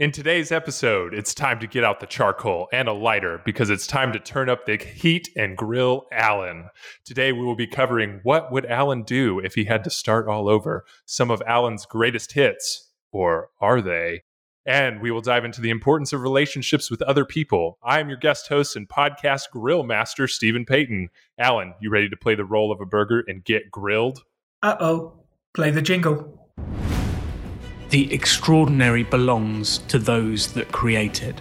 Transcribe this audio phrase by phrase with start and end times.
[0.00, 3.86] In today's episode, it's time to get out the charcoal and a lighter because it's
[3.86, 6.70] time to turn up the heat and grill Alan.
[7.04, 10.48] Today, we will be covering what would Alan do if he had to start all
[10.48, 14.22] over, some of Alan's greatest hits, or are they?
[14.64, 17.76] And we will dive into the importance of relationships with other people.
[17.82, 21.10] I am your guest host and podcast grill master, Stephen Payton.
[21.38, 24.24] Alan, you ready to play the role of a burger and get grilled?
[24.62, 26.39] Uh oh, play the jingle.
[27.90, 31.34] The extraordinary belongs to those that create it.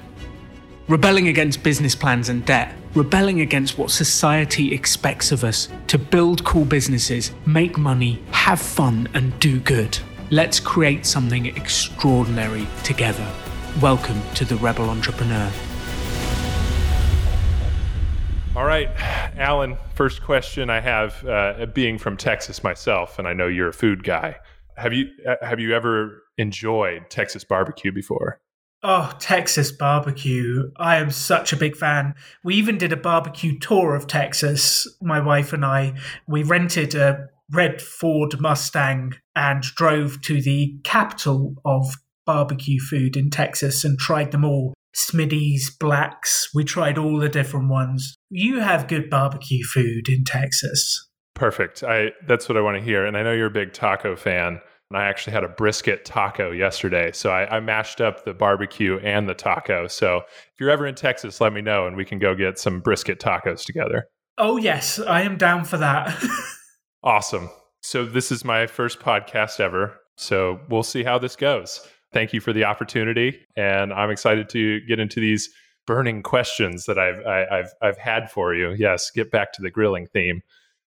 [0.88, 6.44] Rebelling against business plans and debt, rebelling against what society expects of us to build
[6.44, 9.96] cool businesses, make money, have fun, and do good.
[10.32, 13.32] Let's create something extraordinary together.
[13.80, 15.52] Welcome to the Rebel Entrepreneur.
[18.56, 18.90] All right,
[19.38, 23.74] Alan, first question I have uh, being from Texas myself, and I know you're a
[23.74, 24.38] food guy.
[24.78, 28.40] Have you uh, have you ever enjoyed Texas barbecue before?
[28.82, 30.72] Oh, Texas barbecue.
[30.78, 32.16] I am such a big fan.
[32.44, 35.96] We even did a barbecue tour of Texas, my wife and I.
[36.28, 41.94] We rented a red Ford Mustang and drove to the capital of
[42.26, 44.74] barbecue food in Texas and tried them all.
[44.96, 48.16] Smitty's, Blacks, we tried all the different ones.
[48.30, 51.08] You have good barbecue food in Texas.
[51.36, 51.84] Perfect.
[51.84, 53.06] I that's what I want to hear.
[53.06, 54.62] And I know you're a big taco fan.
[54.90, 57.12] And I actually had a brisket taco yesterday.
[57.12, 59.88] So I, I, mashed up the barbecue and the taco.
[59.88, 62.80] So if you're ever in Texas, let me know and we can go get some
[62.80, 64.08] brisket tacos together.
[64.40, 66.20] Oh, yes, I am down for that.
[67.04, 67.50] awesome.
[67.82, 69.96] So this is my first podcast ever.
[70.18, 71.88] So we'll see how this goes.
[72.12, 73.46] Thank you for the opportunity.
[73.56, 75.50] And I'm excited to get into these
[75.86, 78.72] burning questions that I've, I, have i I've had for you.
[78.72, 80.42] Yes, get back to the grilling theme.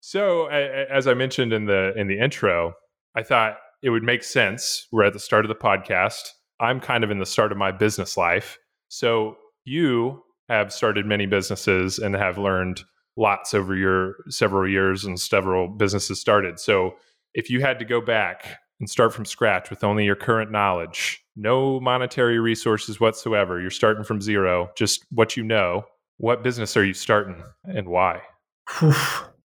[0.02, 2.76] So as I mentioned in the in the intro,
[3.16, 4.88] I thought it would make sense.
[4.92, 6.30] We're at the start of the podcast.
[6.60, 8.58] I'm kind of in the start of my business life.
[8.88, 12.84] So you have started many businesses and have learned
[13.18, 16.60] lots over your several years and several businesses started.
[16.60, 16.96] So
[17.34, 21.24] if you had to go back and start from scratch with only your current knowledge,
[21.36, 25.86] no monetary resources whatsoever, you're starting from zero, just what you know,
[26.18, 28.22] what business are you starting and why?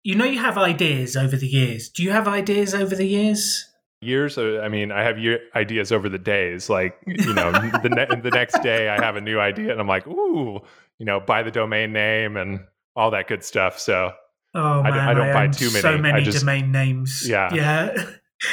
[0.04, 1.90] You know, you have ideas over the years.
[1.90, 3.69] Do you have ideas over the years?
[4.02, 7.90] Years uh, i mean i have year ideas over the days like you know the,
[7.90, 10.60] ne- the next day i have a new idea and i'm like ooh
[11.00, 12.62] you know buy the domain name and
[12.96, 14.12] all that good stuff so
[14.56, 17.54] oh man, I, I don't I buy too many so many just, domain names yeah
[17.54, 17.94] yeah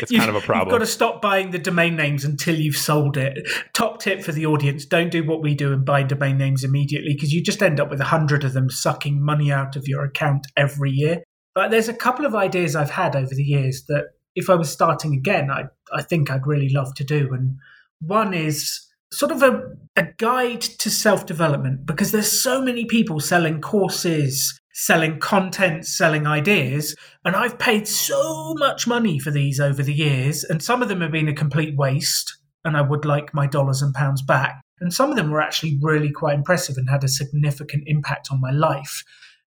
[0.01, 0.67] it's kind of a problem.
[0.67, 3.49] You've got to stop buying the domain names until you've sold it.
[3.73, 7.15] Top tip for the audience don't do what we do and buy domain names immediately
[7.15, 10.05] because you just end up with a hundred of them sucking money out of your
[10.05, 11.23] account every year.
[11.55, 14.71] But there's a couple of ideas I've had over the years that if I was
[14.71, 17.33] starting again, I I think I'd really love to do.
[17.33, 17.57] And
[18.01, 19.63] one is sort of a,
[19.97, 26.27] a guide to self development because there's so many people selling courses, selling content, selling
[26.27, 26.95] ideas,
[27.25, 31.01] and I've paid so much money for these over the years, and some of them
[31.01, 34.61] have been a complete waste, and I would like my dollars and pounds back.
[34.79, 38.43] And some of them were actually really quite impressive and had a significant impact on
[38.43, 39.03] my life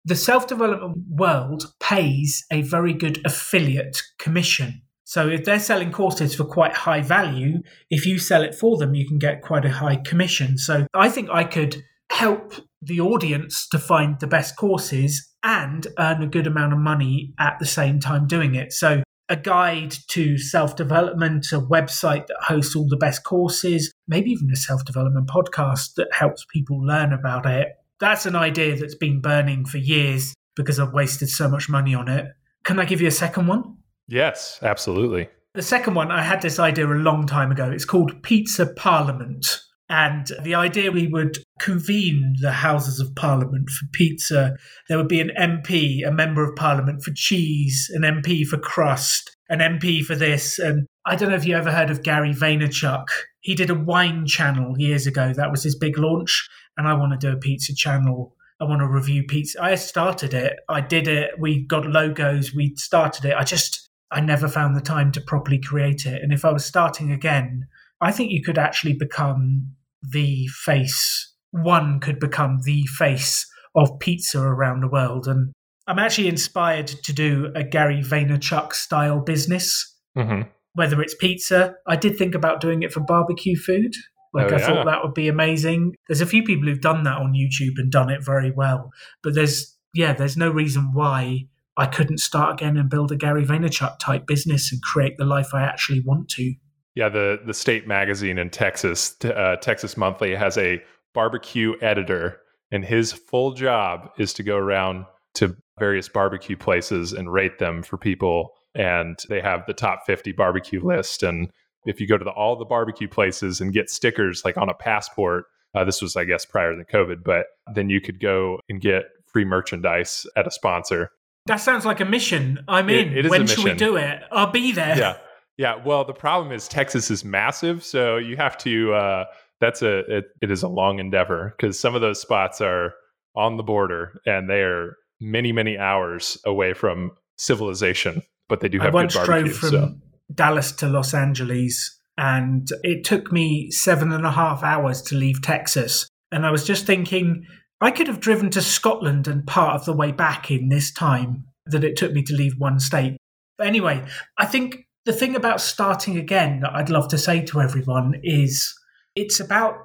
[0.09, 4.81] the self development world pays a very good affiliate commission.
[5.03, 7.61] So if they're selling courses for quite high value,
[7.91, 10.57] if you sell it for them, you can get quite a high commission.
[10.57, 16.23] So I think I could help the audience to find the best courses and earn
[16.23, 18.73] a good amount of money at the same time doing it.
[18.73, 24.31] So a guide to self development, a website that hosts all the best courses, maybe
[24.31, 27.67] even a self development podcast that helps people learn about it,
[27.99, 32.07] that's an idea that's been burning for years because I've wasted so much money on
[32.07, 32.27] it.
[32.63, 33.77] Can I give you a second one?
[34.07, 35.29] Yes, absolutely.
[35.53, 37.69] The second one, I had this idea a long time ago.
[37.69, 39.59] It's called Pizza Parliament.
[39.91, 44.55] And the idea we would convene the Houses of Parliament for pizza.
[44.87, 49.35] There would be an MP, a member of Parliament for cheese, an MP for crust,
[49.49, 50.59] an MP for this.
[50.59, 53.07] And I don't know if you ever heard of Gary Vaynerchuk.
[53.39, 55.33] He did a wine channel years ago.
[55.33, 56.47] That was his big launch
[56.79, 58.33] and I want to do a pizza channel.
[58.61, 59.61] I want to review pizza.
[59.61, 60.53] I started it.
[60.69, 61.31] I did it.
[61.37, 62.55] We got logos.
[62.55, 63.35] We started it.
[63.37, 66.23] I just, I never found the time to properly create it.
[66.23, 67.67] And if I was starting again,
[67.99, 71.33] I think you could actually become the face.
[71.51, 73.45] One could become the face
[73.75, 75.27] of pizza around the world.
[75.27, 75.51] And
[75.85, 79.97] I'm actually inspired to do a Gary Vaynerchuk style business.
[80.17, 80.47] Mm-hmm.
[80.75, 83.93] Whether it's pizza, I did think about doing it for barbecue food.
[84.33, 84.65] Like oh, I yeah.
[84.65, 85.95] thought that would be amazing.
[86.07, 88.91] There's a few people who've done that on YouTube and done it very well.
[89.23, 91.47] But there's yeah, there's no reason why
[91.77, 95.53] I couldn't start again and build a Gary Vaynerchuk type business and create the life
[95.53, 96.53] I actually want to.
[96.95, 100.81] Yeah, the the state magazine in Texas, uh, Texas Monthly, has a
[101.13, 102.41] barbecue editor,
[102.71, 105.05] and his full job is to go around
[105.35, 108.51] to various barbecue places and rate them for people.
[108.75, 111.23] And they have the top 50 barbecue list.
[111.23, 111.49] And
[111.85, 114.73] if you go to the, all the barbecue places and get stickers like on a
[114.73, 115.45] passport,
[115.75, 119.03] uh, this was, I guess, prior to COVID, but then you could go and get
[119.27, 121.11] free merchandise at a sponsor.
[121.45, 122.59] That sounds like a mission.
[122.67, 123.09] I'm in.
[123.09, 124.21] It, it is when should we do it?
[124.31, 124.97] I'll be there.
[124.97, 125.17] Yeah.
[125.57, 125.75] Yeah.
[125.83, 127.83] Well, the problem is Texas is massive.
[127.83, 129.25] So you have to, uh,
[129.59, 132.93] that's a, it, it is a long endeavor because some of those spots are
[133.35, 138.79] on the border and they are many, many hours away from civilization, but they do
[138.81, 139.51] I have once good barbecue.
[139.51, 139.95] drove from so.
[140.33, 145.41] Dallas to Los Angeles, and it took me seven and a half hours to leave
[145.41, 146.07] Texas.
[146.31, 147.45] And I was just thinking,
[147.81, 151.45] I could have driven to Scotland and part of the way back in this time
[151.65, 153.17] that it took me to leave one state.
[153.57, 154.05] But anyway,
[154.37, 158.73] I think the thing about starting again that I'd love to say to everyone is
[159.15, 159.75] it's about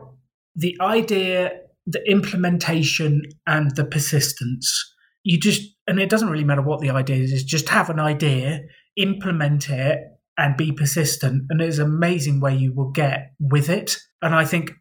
[0.55, 1.53] the idea,
[1.87, 4.93] the implementation, and the persistence.
[5.23, 8.61] You just, and it doesn't really matter what the idea is, just have an idea,
[8.97, 9.99] implement it,
[10.37, 11.45] and be persistent.
[11.51, 13.97] And it's amazing where you will get with it.
[14.23, 14.73] And I think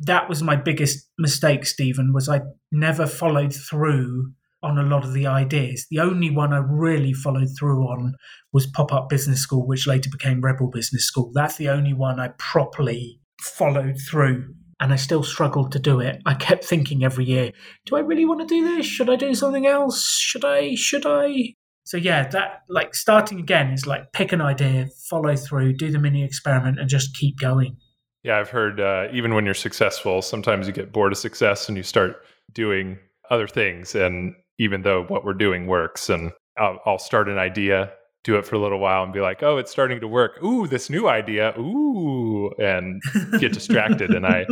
[0.00, 4.32] that was my biggest mistake, Stephen, was I never followed through
[4.62, 5.86] on a lot of the ideas.
[5.90, 8.14] The only one I really followed through on
[8.52, 11.32] was Pop Up Business School, which later became Rebel Business School.
[11.34, 14.54] That's the only one I properly followed through.
[14.80, 16.20] And I still struggled to do it.
[16.26, 17.52] I kept thinking every year,
[17.86, 18.86] do I really want to do this?
[18.86, 20.16] Should I do something else?
[20.18, 20.74] Should I?
[20.74, 21.54] Should I?
[21.84, 25.98] So yeah, that like starting again is like pick an idea, follow through, do the
[25.98, 27.76] mini experiment, and just keep going.
[28.22, 31.76] Yeah, I've heard uh, even when you're successful, sometimes you get bored of success and
[31.76, 32.98] you start doing
[33.30, 33.94] other things.
[33.96, 37.90] And even though what we're doing works, and I'll, I'll start an idea,
[38.22, 40.40] do it for a little while, and be like, "Oh, it's starting to work.
[40.42, 41.52] Ooh, this new idea.
[41.58, 43.02] Ooh," and
[43.40, 44.10] get distracted.
[44.10, 44.46] and I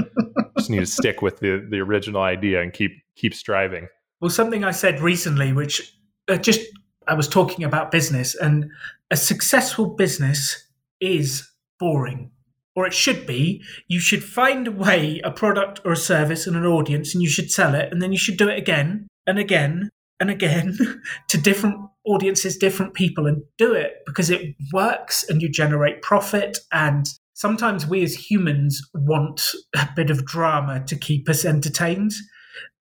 [0.57, 3.87] just need to stick with the the original idea and keep keep striving.
[4.21, 5.97] Well, something I said recently, which
[6.29, 6.61] uh, just
[7.11, 8.71] I was talking about business, and
[9.11, 10.69] a successful business
[11.01, 12.31] is boring,
[12.77, 13.65] or it should be.
[13.89, 17.29] You should find a way, a product or a service, and an audience, and you
[17.29, 19.91] should sell it, and then you should do it again and again
[20.21, 20.79] and again
[21.29, 26.59] to different audiences, different people, and do it because it works and you generate profit.
[26.73, 32.13] And sometimes we as humans want a bit of drama to keep us entertained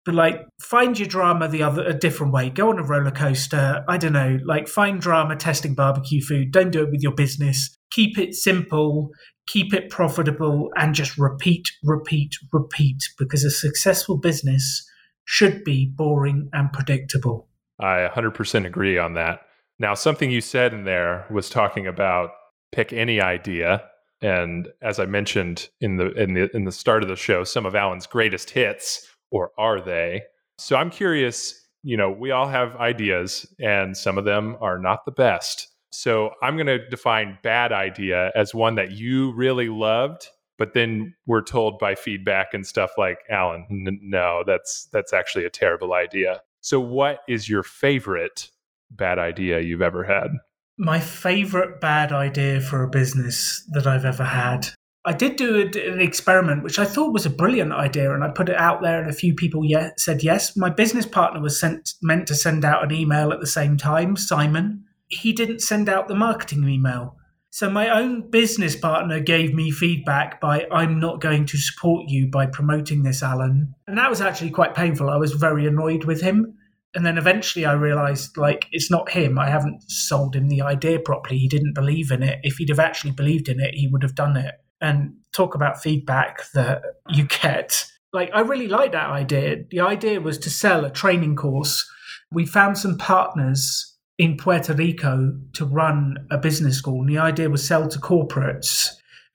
[0.08, 2.50] but like find your drama the other a different way.
[2.50, 3.84] Go on a roller coaster.
[3.88, 6.52] I don't know like find drama testing barbecue food.
[6.52, 7.76] Don't do it with your business.
[7.92, 9.12] Keep it simple
[9.48, 14.88] keep it profitable and just repeat repeat repeat because a successful business
[15.26, 17.48] should be boring and predictable.
[17.80, 19.42] I 100% agree on that.
[19.80, 22.32] Now, something you said in there was talking about
[22.72, 23.84] pick any idea,
[24.22, 27.66] and as I mentioned in the in the in the start of the show, some
[27.66, 30.24] of Alan's greatest hits, or are they?
[30.58, 31.54] So I'm curious.
[31.84, 35.68] You know, we all have ideas, and some of them are not the best.
[35.92, 40.28] So I'm going to define bad idea as one that you really loved,
[40.58, 45.46] but then we're told by feedback and stuff like, Alan, n- no, that's that's actually
[45.46, 46.42] a terrible idea.
[46.62, 48.50] So, what is your favorite
[48.92, 50.32] bad idea you've ever had?
[50.78, 54.70] my favorite bad idea for a business that I've ever had.
[55.06, 58.30] I did do a, an experiment, which I thought was a brilliant idea, and I
[58.30, 60.58] put it out there, and a few people ye- said yes.
[60.58, 64.18] My business partner was sent meant to send out an email at the same time,
[64.18, 64.84] Simon.
[65.08, 67.16] He didn't send out the marketing email.
[67.50, 72.28] So my own business partner gave me feedback by I'm not going to support you
[72.28, 73.74] by promoting this, Alan.
[73.88, 75.10] And that was actually quite painful.
[75.10, 76.54] I was very annoyed with him.
[76.94, 79.40] And then eventually I realized like it's not him.
[79.40, 81.40] I haven't sold him the idea properly.
[81.40, 82.40] He didn't believe in it.
[82.44, 84.56] If he'd have actually believed in it, he would have done it.
[84.80, 87.86] And talk about feedback that you get.
[88.14, 89.64] Like I really like that idea.
[89.70, 91.90] The idea was to sell a training course.
[92.32, 97.02] We found some partners in Puerto Rico to run a business school.
[97.02, 98.90] And the idea was sell to corporates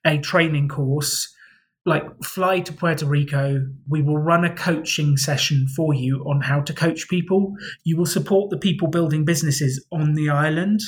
[0.05, 1.33] a training course,
[1.85, 3.65] like fly to Puerto Rico.
[3.87, 7.53] We will run a coaching session for you on how to coach people.
[7.85, 10.81] You will support the people building businesses on the island.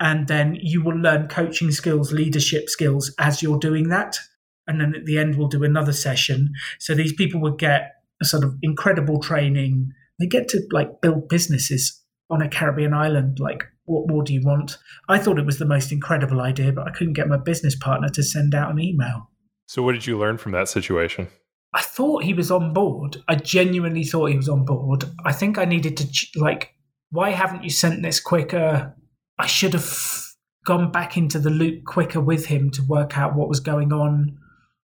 [0.00, 4.18] And then you will learn coaching skills, leadership skills as you're doing that.
[4.66, 6.52] And then at the end, we'll do another session.
[6.78, 7.92] So these people would get
[8.22, 9.90] a sort of incredible training.
[10.18, 13.38] They get to like build businesses on a Caribbean island.
[13.40, 14.78] Like, what more do you want?
[15.08, 18.08] I thought it was the most incredible idea, but I couldn't get my business partner
[18.10, 19.30] to send out an email.
[19.66, 21.28] So, what did you learn from that situation?
[21.74, 23.18] I thought he was on board.
[23.28, 25.04] I genuinely thought he was on board.
[25.24, 26.74] I think I needed to, like,
[27.10, 28.96] why haven't you sent this quicker?
[29.40, 30.26] I should have
[30.66, 34.38] gone back into the loop quicker with him to work out what was going on.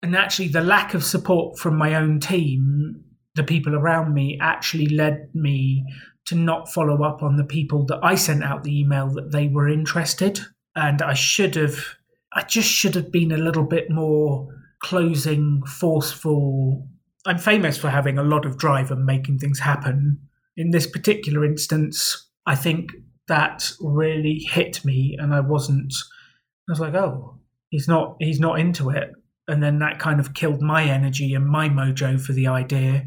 [0.03, 3.03] And actually, the lack of support from my own team,
[3.35, 5.87] the people around me, actually led me
[6.27, 9.49] to not follow up on the people that I sent out the email that they
[9.49, 10.41] were interested.
[10.77, 11.79] And I should have,
[12.35, 14.49] I just should have been a little bit more
[14.81, 16.87] closing, forceful.
[17.25, 20.19] I'm famous for having a lot of drive and making things happen.
[20.59, 22.93] In this particular instance, I think
[23.29, 25.93] that really hit me, and I wasn't.
[26.69, 27.39] I was like, oh,
[27.71, 29.11] he's not, he's not into it,
[29.49, 33.07] and then that kind of killed my energy and my mojo for the idea.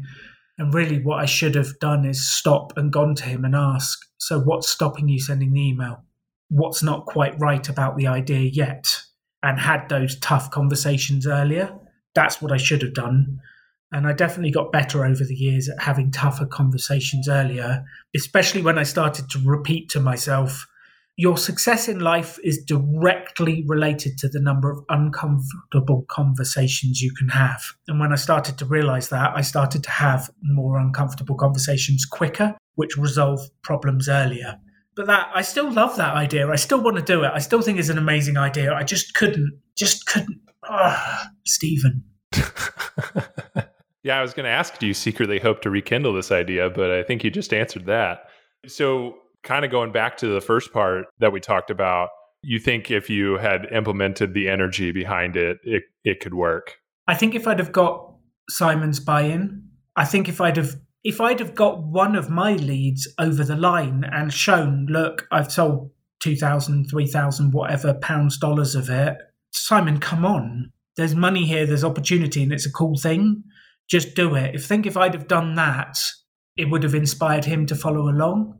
[0.58, 3.98] And really, what I should have done is stop and gone to him and ask,
[4.18, 6.02] so what's stopping you sending the email?
[6.48, 9.02] What's not quite right about the idea yet?
[9.46, 11.72] and had those tough conversations earlier.
[12.14, 13.38] That's what I should have done.
[13.96, 17.82] And I definitely got better over the years at having tougher conversations earlier,
[18.14, 20.66] especially when I started to repeat to myself,
[21.16, 27.30] your success in life is directly related to the number of uncomfortable conversations you can
[27.30, 27.62] have.
[27.88, 32.54] And when I started to realize that, I started to have more uncomfortable conversations quicker,
[32.74, 34.58] which resolve problems earlier
[34.94, 36.48] but that I still love that idea.
[36.48, 37.30] I still want to do it.
[37.34, 38.72] I still think it's an amazing idea.
[38.72, 40.40] I just couldn't, just couldn't.
[40.66, 42.02] Oh, Stephen.
[44.06, 46.70] yeah, I was going to ask, do you secretly hope to rekindle this idea?
[46.70, 48.26] But I think you just answered that.
[48.68, 52.10] So, kind of going back to the first part that we talked about,
[52.40, 56.76] you think if you had implemented the energy behind it, it, it could work?
[57.08, 58.14] I think if I'd have got
[58.48, 62.52] Simon's buy in, I think if I'd have if I'd have got one of my
[62.52, 68.88] leads over the line and shown, look, I've sold 2,000, 3,000, whatever pounds, dollars of
[68.88, 69.16] it,
[69.52, 70.72] Simon, come on.
[70.96, 73.44] There's money here, there's opportunity, and it's a cool thing.
[73.88, 74.54] Just do it.
[74.54, 75.98] If think if I'd have done that,
[76.56, 78.58] it would have inspired him to follow along.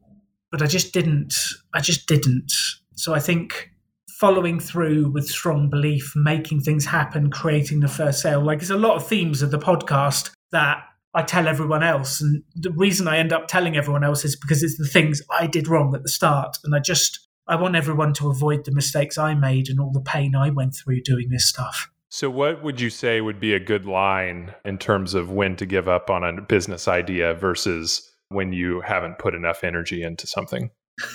[0.50, 1.35] But I just didn't.
[1.75, 2.52] I just didn't.
[2.95, 3.71] So I think
[4.18, 8.40] following through with strong belief, making things happen, creating the first sale.
[8.40, 10.78] Like there's a lot of themes of the podcast that
[11.12, 12.21] I tell everyone else.
[12.21, 15.47] And the reason I end up telling everyone else is because it's the things I
[15.47, 16.56] did wrong at the start.
[16.64, 20.00] And I just, I want everyone to avoid the mistakes I made and all the
[20.00, 21.90] pain I went through doing this stuff.
[22.08, 25.66] So, what would you say would be a good line in terms of when to
[25.66, 30.70] give up on a business idea versus when you haven't put enough energy into something?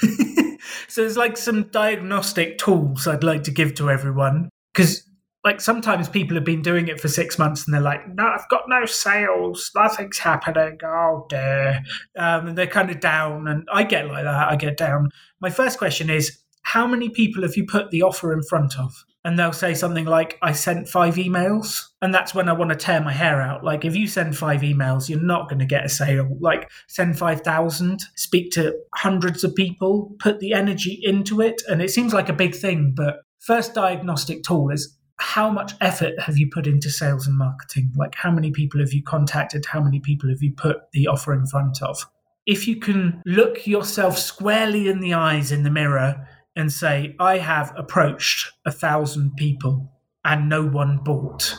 [0.87, 5.07] so, there's like some diagnostic tools I'd like to give to everyone because
[5.43, 8.47] like sometimes people have been doing it for six months and they're like, no, I've
[8.49, 10.77] got no sales, nothing's happening.
[10.83, 11.81] Oh dear,
[12.17, 13.47] um, and they're kind of down.
[13.47, 14.49] And I get like that.
[14.49, 15.09] I get down.
[15.39, 18.93] My first question is, how many people have you put the offer in front of?
[19.23, 21.89] And they'll say something like, I sent five emails.
[22.01, 23.63] And that's when I want to tear my hair out.
[23.63, 26.27] Like, if you send five emails, you're not going to get a sale.
[26.39, 31.61] Like, send 5,000, speak to hundreds of people, put the energy into it.
[31.67, 36.19] And it seems like a big thing, but first diagnostic tool is how much effort
[36.19, 37.93] have you put into sales and marketing?
[37.95, 39.67] Like, how many people have you contacted?
[39.67, 42.07] How many people have you put the offer in front of?
[42.47, 47.37] If you can look yourself squarely in the eyes in the mirror and say, I
[47.37, 49.91] have approached a thousand people
[50.23, 51.55] and no one bought,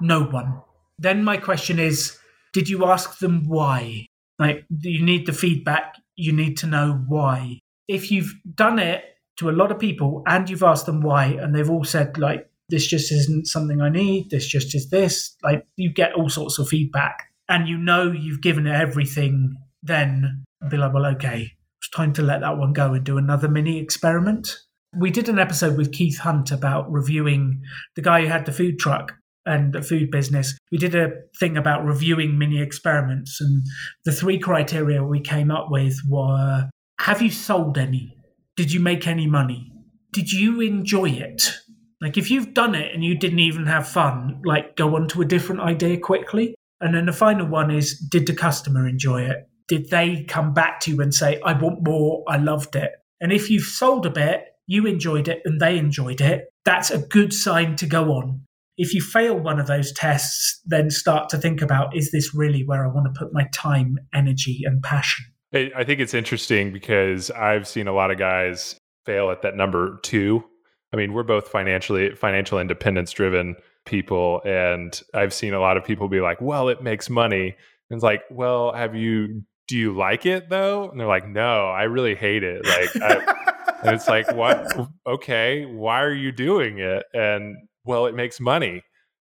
[0.00, 0.60] no one,
[0.98, 2.18] then my question is,
[2.52, 4.06] did you ask them why?
[4.38, 7.58] Like, you need the feedback, you need to know why.
[7.88, 9.04] If you've done it
[9.36, 12.50] to a lot of people and you've asked them why, and they've all said, like,
[12.70, 14.30] this just isn't something I need.
[14.30, 15.36] This just is this.
[15.42, 20.44] Like you get all sorts of feedback and you know you've given it everything, then
[20.70, 21.52] be like, well, okay,
[21.94, 24.56] time to let that one go and do another mini experiment.
[24.96, 27.62] We did an episode with Keith Hunt about reviewing
[27.94, 29.14] the guy who had the food truck
[29.46, 30.58] and the food business.
[30.70, 33.62] We did a thing about reviewing mini experiments, and
[34.04, 36.68] the three criteria we came up with were
[37.00, 38.16] Have you sold any?
[38.56, 39.72] Did you make any money?
[40.12, 41.56] Did you enjoy it?
[42.00, 45.22] Like if you've done it and you didn't even have fun, like go on to
[45.22, 46.54] a different idea quickly.
[46.80, 49.48] And then the final one is did the customer enjoy it?
[49.70, 52.90] Did they come back to you and say, I want more, I loved it?
[53.20, 56.98] And if you've sold a bit, you enjoyed it and they enjoyed it, that's a
[56.98, 58.42] good sign to go on.
[58.76, 62.64] If you fail one of those tests, then start to think about is this really
[62.64, 65.24] where I want to put my time, energy, and passion?
[65.54, 70.00] I think it's interesting because I've seen a lot of guys fail at that number
[70.02, 70.44] two
[70.92, 75.84] I mean, we're both financially financial independence driven people and I've seen a lot of
[75.84, 77.56] people be like, "Well, it makes money."
[77.88, 81.68] And it's like, "Well, have you do you like it though?" And they're like, "No,
[81.68, 84.66] I really hate it." Like I, and it's like, "What?
[85.06, 88.82] Okay, why are you doing it?" And well, it makes money.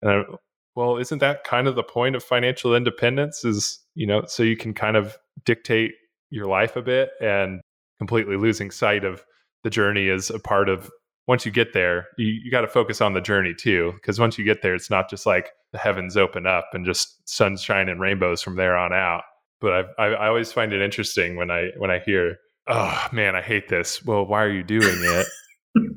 [0.00, 0.23] And I,
[0.76, 4.57] well, isn't that kind of the point of financial independence is, you know, so you
[4.57, 5.92] can kind of dictate
[6.30, 7.61] your life a bit and
[7.99, 9.25] completely losing sight of
[9.64, 10.88] the journey is a part of
[11.26, 13.92] once you get there, you, you got to focus on the journey too.
[13.95, 17.28] Because once you get there, it's not just like the heavens open up and just
[17.28, 19.25] sunshine and rainbows from there on out.
[19.61, 23.35] But I, I, I always find it interesting when I when I hear, "Oh man,
[23.35, 25.27] I hate this." Well, why are you doing it?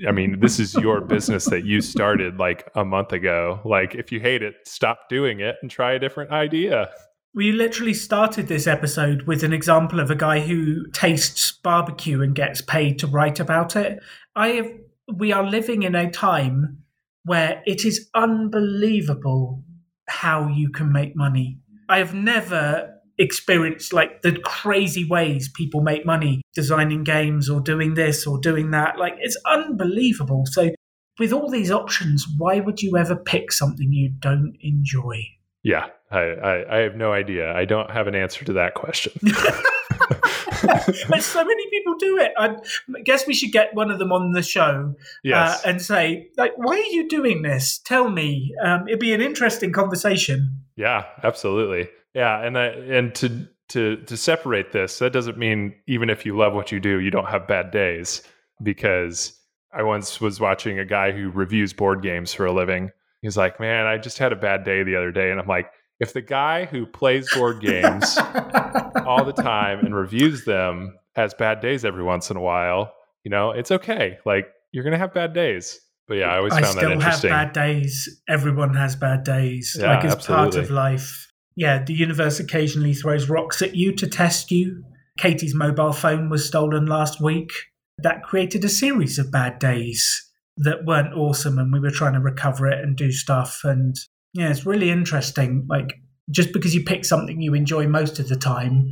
[0.08, 3.62] I mean, this is your business that you started like a month ago.
[3.66, 6.90] Like, if you hate it, stop doing it and try a different idea.
[7.34, 12.36] We literally started this episode with an example of a guy who tastes barbecue and
[12.36, 14.00] gets paid to write about it.
[14.36, 14.72] I have,
[15.16, 16.84] we are living in a time
[17.24, 19.64] where it is unbelievable
[20.08, 21.60] how you can make money.
[21.88, 27.94] I have never experienced like the crazy ways people make money designing games or doing
[27.94, 28.98] this or doing that.
[28.98, 30.44] Like it's unbelievable.
[30.48, 30.72] So
[31.20, 35.24] with all these options, why would you ever pick something you don't enjoy?
[35.64, 37.54] Yeah, I, I, I have no idea.
[37.54, 39.14] I don't have an answer to that question.
[41.10, 42.32] but so many people do it.
[42.38, 42.56] I
[43.04, 45.64] guess we should get one of them on the show uh, yes.
[45.64, 47.80] uh, and say, like, why are you doing this?
[47.86, 48.54] Tell me.
[48.64, 50.64] Um, it'd be an interesting conversation.
[50.76, 51.90] Yeah, absolutely.
[52.14, 56.36] Yeah, and I, and to to to separate this, that doesn't mean even if you
[56.36, 58.22] love what you do, you don't have bad days.
[58.62, 59.40] Because
[59.74, 62.92] I once was watching a guy who reviews board games for a living.
[63.22, 65.72] He's like, "Man, I just had a bad day the other day," and I'm like,
[66.02, 68.18] if the guy who plays board games
[69.06, 72.92] all the time and reviews them has bad days every once in a while,
[73.24, 74.18] you know, it's okay.
[74.26, 75.80] Like you're gonna have bad days.
[76.08, 77.06] But yeah, I always I found that interesting.
[77.06, 78.22] I still have bad days.
[78.28, 79.78] Everyone has bad days.
[79.80, 80.52] Yeah, like it's absolutely.
[80.52, 81.31] part of life.
[81.62, 84.84] Yeah, the universe occasionally throws rocks at you to test you.
[85.20, 87.52] Katie's mobile phone was stolen last week.
[88.00, 90.28] That created a series of bad days
[90.58, 93.62] that weren't awesome, and we were trying to recover it and do stuff.
[93.64, 93.96] And
[94.34, 95.68] yeah, it's really interesting.
[95.70, 95.94] Like
[96.32, 98.90] just because you pick something you enjoy most of the time,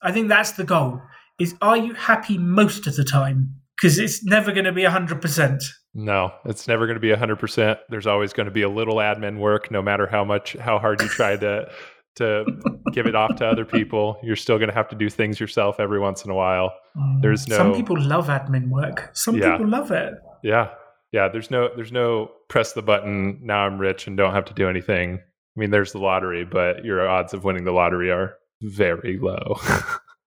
[0.00, 1.02] I think that's the goal.
[1.40, 3.56] Is are you happy most of the time?
[3.76, 5.64] Because it's never going to be hundred percent.
[5.94, 7.78] No, it's never going to be 100%.
[7.90, 11.02] There's always going to be a little admin work no matter how much how hard
[11.02, 11.70] you try to
[12.16, 12.44] to
[12.92, 14.18] give it off to other people.
[14.22, 16.72] You're still going to have to do things yourself every once in a while.
[16.96, 17.22] Mm.
[17.22, 19.10] There's no Some people love admin work.
[19.14, 19.52] Some Yeah.
[19.52, 20.14] people love it.
[20.42, 20.70] Yeah.
[21.12, 24.54] Yeah, there's no there's no press the button now I'm rich and don't have to
[24.54, 25.18] do anything.
[25.18, 29.56] I mean, there's the lottery, but your odds of winning the lottery are very low.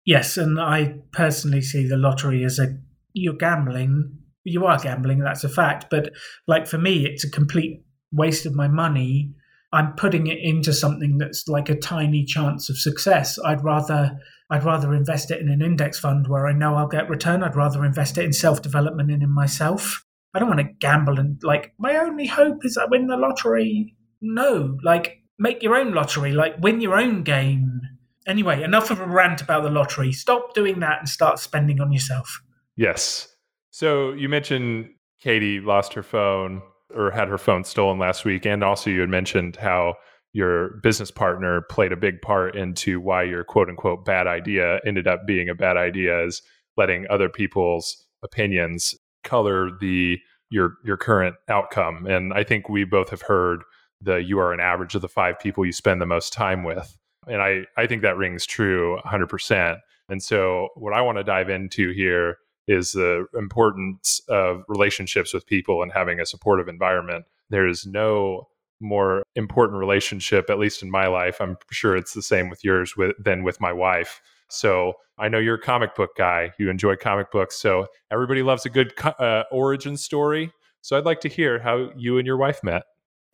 [0.08, 2.78] Yes, and I personally see the lottery as a
[3.14, 4.20] you're gambling.
[4.44, 5.88] You are gambling, that's a fact.
[5.90, 6.12] But
[6.48, 9.34] like for me, it's a complete waste of my money.
[9.72, 13.38] I'm putting it into something that's like a tiny chance of success.
[13.44, 14.18] I'd rather
[14.50, 17.44] I'd rather invest it in an index fund where I know I'll get return.
[17.44, 20.06] I'd rather invest it in self development and in myself.
[20.34, 23.96] I don't want to gamble and like my only hope is I win the lottery.
[24.22, 27.82] No, like make your own lottery, like win your own game.
[28.28, 30.12] Anyway, enough of a rant about the lottery.
[30.12, 32.42] Stop doing that and start spending on yourself.
[32.76, 33.30] yes.
[33.72, 36.62] So you mentioned Katie lost her phone
[36.94, 39.96] or had her phone stolen last week, and also you had mentioned how
[40.34, 45.08] your business partner played a big part into why your quote unquote bad idea ended
[45.08, 46.42] up being a bad idea is
[46.76, 48.94] letting other people's opinions
[49.24, 50.18] color the
[50.50, 52.06] your your current outcome.
[52.06, 53.64] And I think we both have heard
[54.02, 56.98] the you are an average of the five people you spend the most time with.
[57.28, 59.80] And I, I think that rings true 100%.
[60.10, 65.46] And so, what I want to dive into here is the importance of relationships with
[65.46, 67.26] people and having a supportive environment.
[67.50, 68.48] There is no
[68.80, 71.40] more important relationship, at least in my life.
[71.40, 74.22] I'm sure it's the same with yours with, than with my wife.
[74.50, 76.54] So I know you're a comic book guy.
[76.60, 77.56] You enjoy comic books.
[77.56, 80.52] So everybody loves a good co- uh, origin story.
[80.82, 82.84] So I'd like to hear how you and your wife met.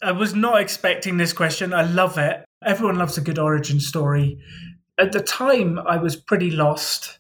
[0.01, 1.73] I was not expecting this question.
[1.73, 2.43] I love it.
[2.63, 4.39] Everyone loves a good origin story.
[4.97, 7.19] At the time, I was pretty lost.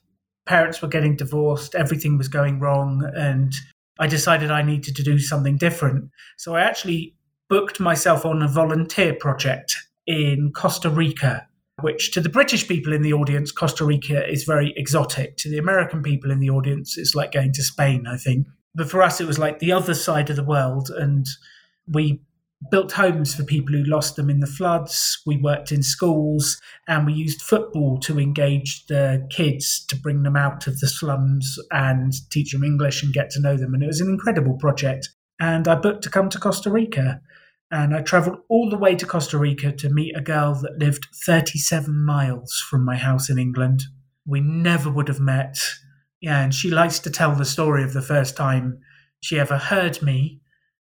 [0.51, 3.53] Parents were getting divorced, everything was going wrong, and
[3.99, 6.09] I decided I needed to do something different.
[6.37, 7.15] So I actually
[7.47, 9.73] booked myself on a volunteer project
[10.05, 11.47] in Costa Rica,
[11.79, 15.37] which to the British people in the audience, Costa Rica is very exotic.
[15.37, 18.45] To the American people in the audience, it's like going to Spain, I think.
[18.75, 21.25] But for us, it was like the other side of the world, and
[21.87, 22.19] we
[22.69, 25.21] built homes for people who lost them in the floods.
[25.25, 30.35] We worked in schools and we used football to engage the kids to bring them
[30.35, 33.73] out of the slums and teach them English and get to know them.
[33.73, 35.09] And it was an incredible project.
[35.39, 37.21] And I booked to come to Costa Rica.
[37.71, 41.07] And I traveled all the way to Costa Rica to meet a girl that lived
[41.25, 43.83] 37 miles from my house in England.
[44.25, 45.57] We never would have met.
[46.19, 48.79] Yeah, and she likes to tell the story of the first time
[49.21, 50.40] she ever heard me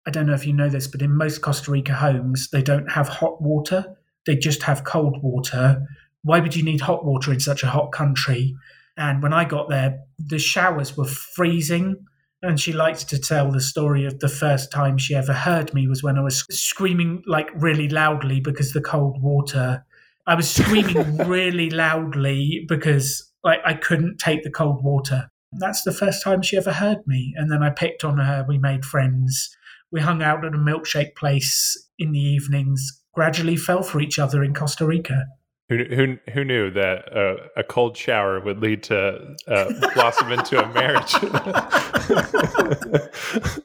[0.08, 2.90] I don't know if you know this, but in most Costa Rica homes, they don't
[2.90, 3.84] have hot water.
[4.24, 5.86] They just have cold water.
[6.22, 8.56] Why would you need hot water in such a hot country?
[8.96, 12.06] And when I got there, the showers were freezing.
[12.40, 15.86] And she likes to tell the story of the first time she ever heard me
[15.86, 19.84] was when I was screaming like really loudly because the cold water.
[20.26, 25.28] I was screaming really loudly because like I couldn't take the cold water.
[25.52, 27.34] That's the first time she ever heard me.
[27.36, 28.46] And then I picked on her.
[28.48, 29.54] We made friends.
[29.90, 34.44] We hung out at a milkshake place in the evenings, gradually fell for each other
[34.44, 35.24] in Costa Rica.
[35.68, 40.62] Who, who, who knew that uh, a cold shower would lead to uh, blossom into
[40.62, 41.10] a marriage?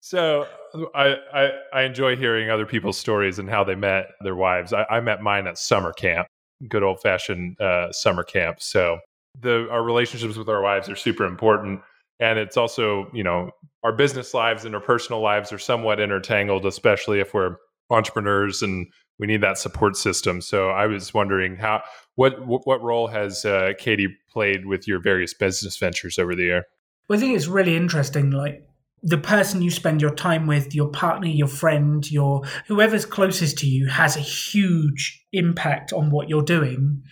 [0.00, 0.46] so
[0.94, 4.72] I, I, I enjoy hearing other people's stories and how they met their wives.
[4.72, 6.26] I, I met mine at summer camp,
[6.68, 8.62] good old fashioned uh, summer camp.
[8.62, 9.00] So
[9.38, 11.80] the our relationships with our wives are super important,
[12.18, 13.50] and it's also you know
[13.82, 17.56] our business lives and our personal lives are somewhat intertangled, especially if we're
[17.90, 18.86] entrepreneurs and
[19.18, 20.40] we need that support system.
[20.40, 21.82] So I was wondering how
[22.14, 26.64] what what role has uh, Katie played with your various business ventures over the year?
[27.08, 28.30] Well, I think it's really interesting.
[28.30, 28.66] Like
[29.02, 33.66] the person you spend your time with, your partner, your friend, your whoever's closest to
[33.66, 37.02] you, has a huge impact on what you're doing.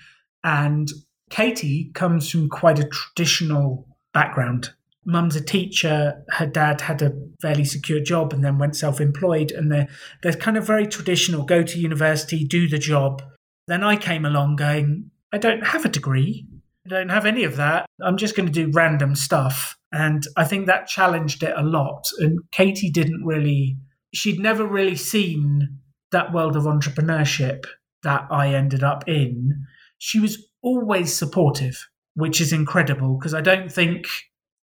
[0.44, 0.88] And
[1.31, 4.72] Katie comes from quite a traditional background
[5.04, 9.50] mum's a teacher, her dad had a fairly secure job and then went self employed.
[9.50, 9.88] And they're,
[10.22, 13.22] they're kind of very traditional go to university, do the job.
[13.66, 16.46] Then I came along going, I don't have a degree.
[16.87, 17.87] I don't have any of that.
[18.02, 19.76] I'm just going to do random stuff.
[19.92, 22.04] And I think that challenged it a lot.
[22.18, 23.76] And Katie didn't really,
[24.12, 25.78] she'd never really seen
[26.12, 27.64] that world of entrepreneurship
[28.02, 29.66] that I ended up in.
[29.98, 34.06] She was always supportive, which is incredible because I don't think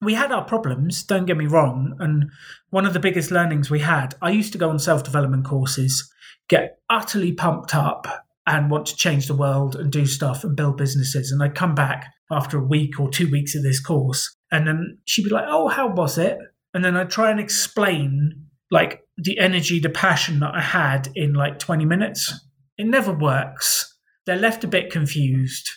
[0.05, 1.95] we had our problems, don't get me wrong.
[1.99, 2.29] And
[2.69, 6.11] one of the biggest learnings we had, I used to go on self development courses,
[6.47, 8.07] get utterly pumped up
[8.47, 11.31] and want to change the world and do stuff and build businesses.
[11.31, 14.35] And I'd come back after a week or two weeks of this course.
[14.51, 16.37] And then she'd be like, Oh, how was it?
[16.73, 21.33] And then I'd try and explain like the energy, the passion that I had in
[21.33, 22.33] like 20 minutes.
[22.77, 23.97] It never works.
[24.25, 25.69] They're left a bit confused.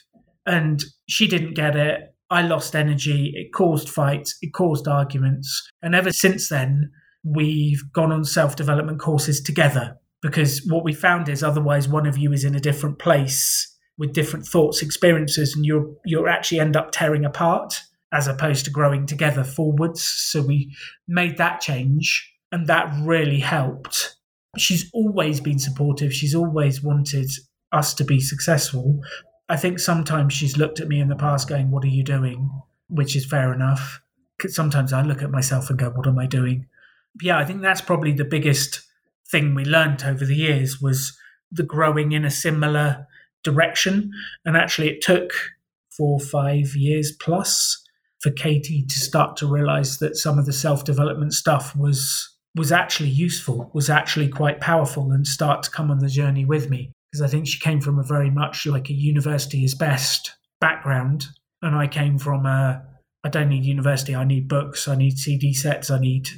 [0.45, 2.08] And she didn't get it.
[2.31, 3.33] I lost energy.
[3.35, 4.37] It caused fights.
[4.43, 5.69] It caused arguments.
[5.83, 6.91] And ever since then,
[7.25, 12.19] we've gone on self development courses together because what we found is otherwise one of
[12.19, 16.77] you is in a different place with different thoughts, experiences, and you're you actually end
[16.77, 17.81] up tearing apart
[18.13, 20.03] as opposed to growing together forwards.
[20.03, 20.75] So we
[21.07, 24.17] made that change, and that really helped.
[24.57, 26.13] She's always been supportive.
[26.13, 27.31] She's always wanted
[27.73, 29.01] us to be successful,
[29.49, 32.51] I think sometimes she's looked at me in the past going, What are you doing?
[32.89, 34.01] Which is fair enough.
[34.47, 36.67] Sometimes I look at myself and go, What am I doing?
[37.15, 38.83] But yeah, I think that's probably the biggest
[39.31, 41.17] thing we learned over the years was
[41.51, 43.07] the growing in a similar
[43.43, 44.13] direction.
[44.45, 45.33] And actually, it took
[45.91, 47.83] four, five years plus
[48.21, 52.73] for Katie to start to realize that some of the self development stuff was was
[52.73, 56.93] actually useful, was actually quite powerful, and start to come on the journey with me
[57.11, 61.27] because I think she came from a very much like a university is best background,
[61.63, 62.83] and I came from a
[63.25, 64.15] I don't need university.
[64.15, 64.89] I need books.
[64.89, 65.91] I need CD sets.
[65.91, 66.29] I need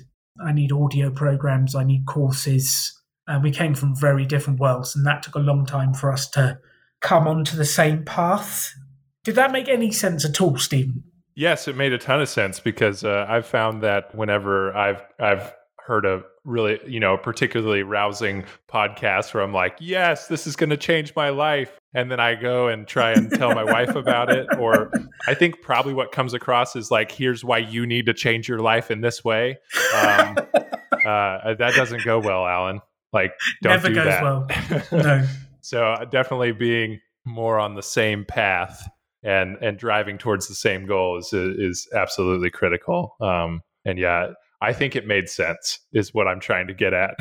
[0.44, 1.74] I need audio programs.
[1.74, 2.96] I need courses.
[3.26, 6.28] And we came from very different worlds, and that took a long time for us
[6.30, 6.58] to
[7.00, 8.72] come onto the same path.
[9.24, 11.04] Did that make any sense at all, Stephen?
[11.36, 15.54] Yes, it made a ton of sense because uh, I've found that whenever I've I've
[15.90, 20.70] heard a really, you know, particularly rousing podcast where I'm like, yes, this is going
[20.70, 21.76] to change my life.
[21.94, 24.46] And then I go and try and tell my wife about it.
[24.56, 24.92] Or
[25.26, 28.60] I think probably what comes across is like, here's why you need to change your
[28.60, 29.58] life in this way.
[29.96, 30.36] Um,
[31.04, 32.80] uh, that doesn't go well, Alan.
[33.12, 34.22] Like, don't Never do goes that.
[34.22, 34.46] well.
[34.92, 35.26] No.
[35.60, 38.88] so uh, definitely being more on the same path
[39.24, 43.16] and and driving towards the same goal is is absolutely critical.
[43.20, 44.28] Um, and yeah,
[44.60, 47.14] I think it made sense, is what I'm trying to get at.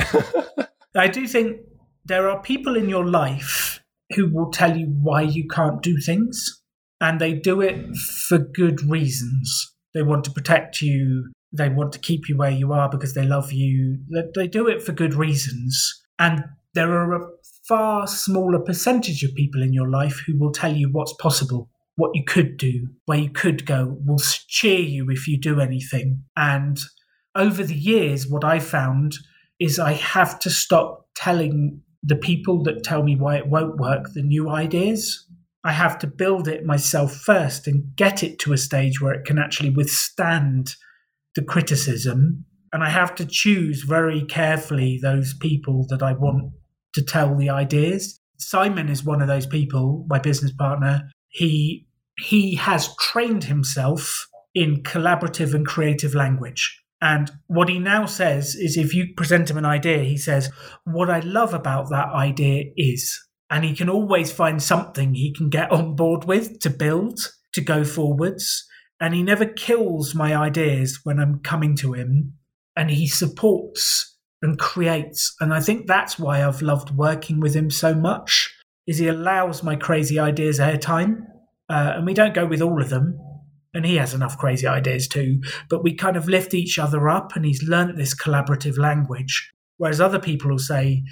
[0.96, 1.62] I do think
[2.06, 3.80] there are people in your life
[4.16, 6.62] who will tell you why you can't do things,
[7.00, 9.74] and they do it for good reasons.
[9.94, 13.26] They want to protect you, they want to keep you where you are because they
[13.26, 14.00] love you.
[14.36, 16.02] They do it for good reasons.
[16.20, 17.28] And there are a
[17.68, 22.12] far smaller percentage of people in your life who will tell you what's possible what
[22.14, 26.24] you could do, where you could go, will cheer you if you do anything.
[26.38, 26.80] And
[27.36, 29.16] over the years, what I found
[29.60, 34.14] is I have to stop telling the people that tell me why it won't work
[34.14, 35.28] the new ideas.
[35.64, 39.26] I have to build it myself first and get it to a stage where it
[39.26, 40.76] can actually withstand
[41.36, 42.46] the criticism.
[42.72, 46.54] And I have to choose very carefully those people that I want
[46.94, 48.20] to tell the ideas.
[48.38, 51.10] Simon is one of those people, my business partner.
[51.28, 51.86] He
[52.18, 56.82] he has trained himself in collaborative and creative language.
[57.02, 60.52] And what he now says is if you present him an idea, he says,
[60.84, 63.20] What I love about that idea is.
[63.50, 67.20] And he can always find something he can get on board with to build,
[67.54, 68.68] to go forwards.
[69.00, 72.34] And he never kills my ideas when I'm coming to him.
[72.76, 75.36] And he supports and creates.
[75.40, 78.54] And I think that's why I've loved working with him so much,
[78.88, 81.22] is he allows my crazy ideas airtime.
[81.70, 83.20] Uh, and we don't go with all of them,
[83.74, 87.36] and he has enough crazy ideas too, but we kind of lift each other up
[87.36, 89.52] and he's learnt this collaborative language.
[89.78, 91.04] Whereas other people will say,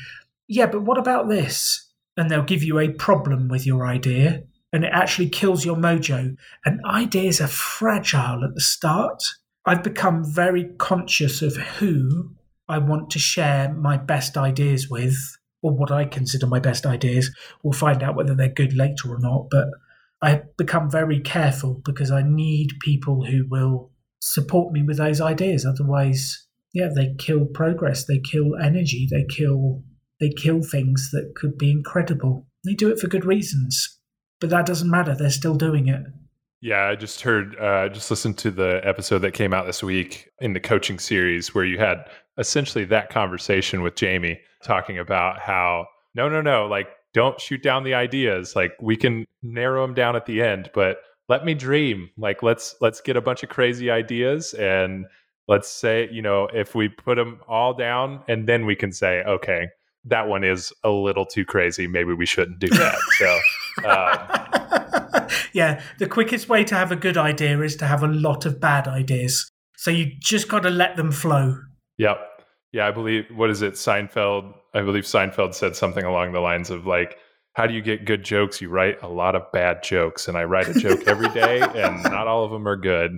[0.47, 1.91] Yeah, but what about this?
[2.15, 4.43] And they'll give you a problem with your idea
[4.73, 6.35] and it actually kills your mojo.
[6.65, 9.23] And ideas are fragile at the start.
[9.65, 12.31] I've become very conscious of who
[12.67, 15.15] I want to share my best ideas with,
[15.61, 17.33] or what I consider my best ideas.
[17.63, 19.67] We'll find out whether they're good later or not, but
[20.21, 25.65] I've become very careful because I need people who will support me with those ideas.
[25.65, 29.83] Otherwise, yeah, they kill progress, they kill energy, they kill
[30.19, 32.47] they kill things that could be incredible.
[32.65, 33.99] They do it for good reasons,
[34.39, 35.15] but that doesn't matter.
[35.15, 36.01] They're still doing it.
[36.59, 40.29] Yeah, I just heard, uh, just listened to the episode that came out this week
[40.39, 45.85] in the coaching series where you had essentially that conversation with Jamie talking about how
[46.15, 48.55] no, no, no, like don't shoot down the ideas.
[48.55, 50.97] Like we can narrow them down at the end, but
[51.29, 52.09] let me dream.
[52.17, 55.05] Like let's let's get a bunch of crazy ideas and
[55.47, 59.23] let's say, you know, if we put them all down and then we can say,
[59.23, 59.67] okay,
[60.05, 61.87] that one is a little too crazy.
[61.87, 62.97] Maybe we shouldn't do that.
[63.17, 63.39] so,
[63.85, 68.45] um, yeah, the quickest way to have a good idea is to have a lot
[68.45, 69.49] of bad ideas.
[69.75, 71.57] So you just got to let them flow.
[71.97, 72.17] Yep.
[72.71, 73.73] Yeah, I believe what is it?
[73.73, 74.53] Seinfeld.
[74.73, 77.17] I believe Seinfeld said something along the lines of like,
[77.53, 78.61] "How do you get good jokes?
[78.61, 82.03] You write a lot of bad jokes." And I write a joke every day, and
[82.03, 83.11] not all of them are good.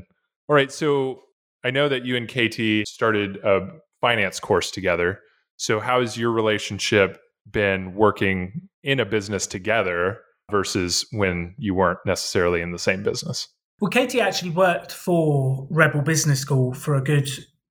[0.47, 1.21] All right, so
[1.63, 3.67] I know that you and Katie started a
[4.01, 5.19] finance course together.
[5.57, 7.19] So how has your relationship
[7.51, 13.47] been working in a business together versus when you weren't necessarily in the same business?
[13.81, 17.29] Well, Katie actually worked for Rebel Business School for a good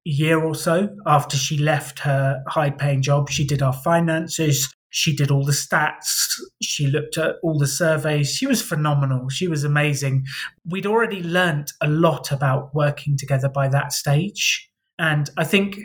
[0.08, 3.28] year or so after she left her high paying job.
[3.30, 8.34] She did our finances, she did all the stats, she looked at all the surveys.
[8.34, 9.28] She was phenomenal.
[9.28, 10.24] She was amazing.
[10.64, 14.70] We'd already learnt a lot about working together by that stage.
[14.98, 15.78] And I think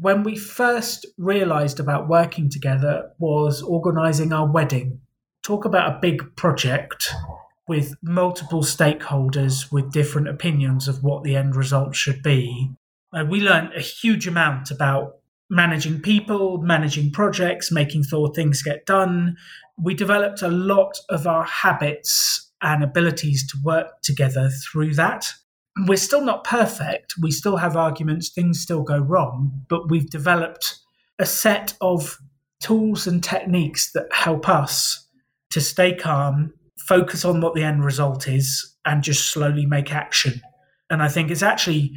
[0.00, 5.00] when we first realized about working together was organizing our wedding.
[5.42, 7.10] Talk about a big project
[7.68, 12.70] with multiple stakeholders with different opinions of what the end result should be.
[13.12, 15.16] Uh, we learned a huge amount about
[15.50, 19.36] managing people, managing projects, making sure things get done.
[19.78, 25.30] We developed a lot of our habits and abilities to work together through that.
[25.86, 27.14] We're still not perfect.
[27.20, 30.78] We still have arguments, things still go wrong, but we've developed
[31.18, 32.18] a set of
[32.60, 35.06] tools and techniques that help us
[35.50, 40.40] to stay calm, focus on what the end result is, and just slowly make action.
[40.88, 41.92] And I think it's actually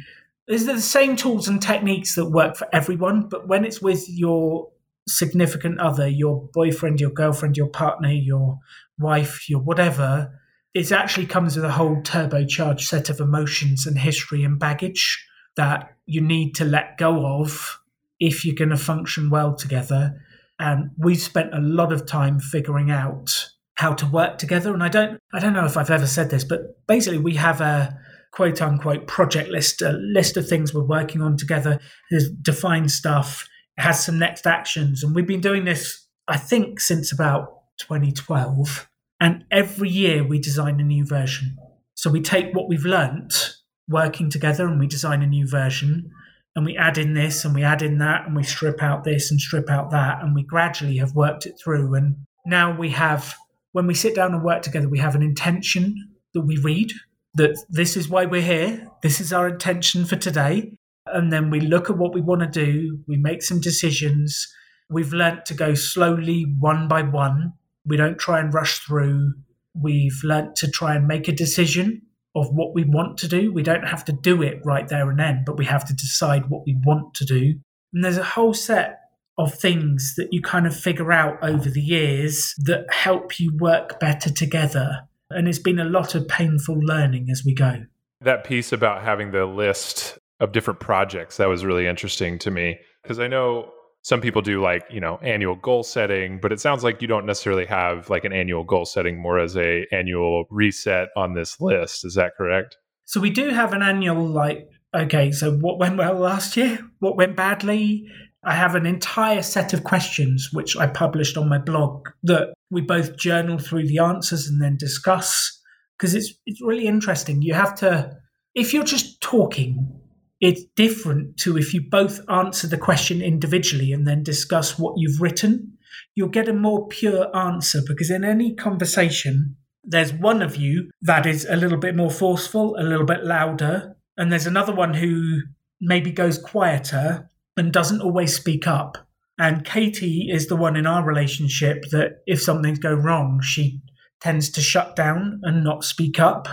[0.48, 4.70] is the same tools and techniques that work for everyone, but when it's with your
[5.08, 8.58] significant other, your boyfriend, your girlfriend, your partner, your
[8.98, 10.32] wife, your whatever,
[10.74, 15.96] it actually comes with a whole turbocharged set of emotions and history and baggage that
[16.04, 17.80] you need to let go of
[18.20, 20.22] if you're going to function well together.
[20.58, 24.72] And we've spent a lot of time figuring out how to work together.
[24.72, 27.60] And I don't, I don't know if I've ever said this, but basically we have
[27.60, 27.98] a
[28.36, 31.80] quote unquote project list, a list of things we're working on together.
[32.10, 35.02] There's defined stuff, has some next actions.
[35.02, 38.90] And we've been doing this, I think, since about 2012.
[39.20, 41.56] And every year we design a new version.
[41.94, 43.54] So we take what we've learnt
[43.88, 46.10] working together and we design a new version.
[46.54, 49.30] And we add in this and we add in that and we strip out this
[49.30, 50.22] and strip out that.
[50.22, 51.94] And we gradually have worked it through.
[51.94, 53.34] And now we have,
[53.72, 55.94] when we sit down and work together, we have an intention
[56.34, 56.92] that we read
[57.36, 58.88] that this is why we're here.
[59.02, 60.72] This is our intention for today.
[61.06, 62.98] And then we look at what we want to do.
[63.06, 64.48] We make some decisions.
[64.90, 67.52] We've learnt to go slowly, one by one.
[67.84, 69.34] We don't try and rush through.
[69.74, 72.02] We've learnt to try and make a decision
[72.34, 73.52] of what we want to do.
[73.52, 76.50] We don't have to do it right there and then, but we have to decide
[76.50, 77.54] what we want to do.
[77.92, 79.00] And there's a whole set
[79.38, 84.00] of things that you kind of figure out over the years that help you work
[84.00, 87.84] better together and it's been a lot of painful learning as we go.
[88.20, 92.78] That piece about having the list of different projects, that was really interesting to me
[93.02, 93.70] because I know
[94.02, 97.26] some people do like, you know, annual goal setting, but it sounds like you don't
[97.26, 102.04] necessarily have like an annual goal setting more as a annual reset on this list.
[102.04, 102.76] Is that correct?
[103.04, 106.78] So we do have an annual, like, okay, so what went well last year?
[107.00, 108.06] What went badly?
[108.44, 112.80] I have an entire set of questions which I published on my blog that we
[112.80, 115.60] both journal through the answers and then discuss
[115.96, 117.42] because it's it's really interesting.
[117.42, 118.16] You have to
[118.54, 120.00] if you're just talking,
[120.40, 125.20] it's different to if you both answer the question individually and then discuss what you've
[125.20, 125.72] written.
[126.14, 131.26] You'll get a more pure answer because in any conversation, there's one of you that
[131.26, 135.42] is a little bit more forceful, a little bit louder, and there's another one who
[135.80, 139.05] maybe goes quieter and doesn't always speak up.
[139.38, 143.80] And Katie is the one in our relationship that if something's go wrong, she
[144.20, 146.48] tends to shut down and not speak up.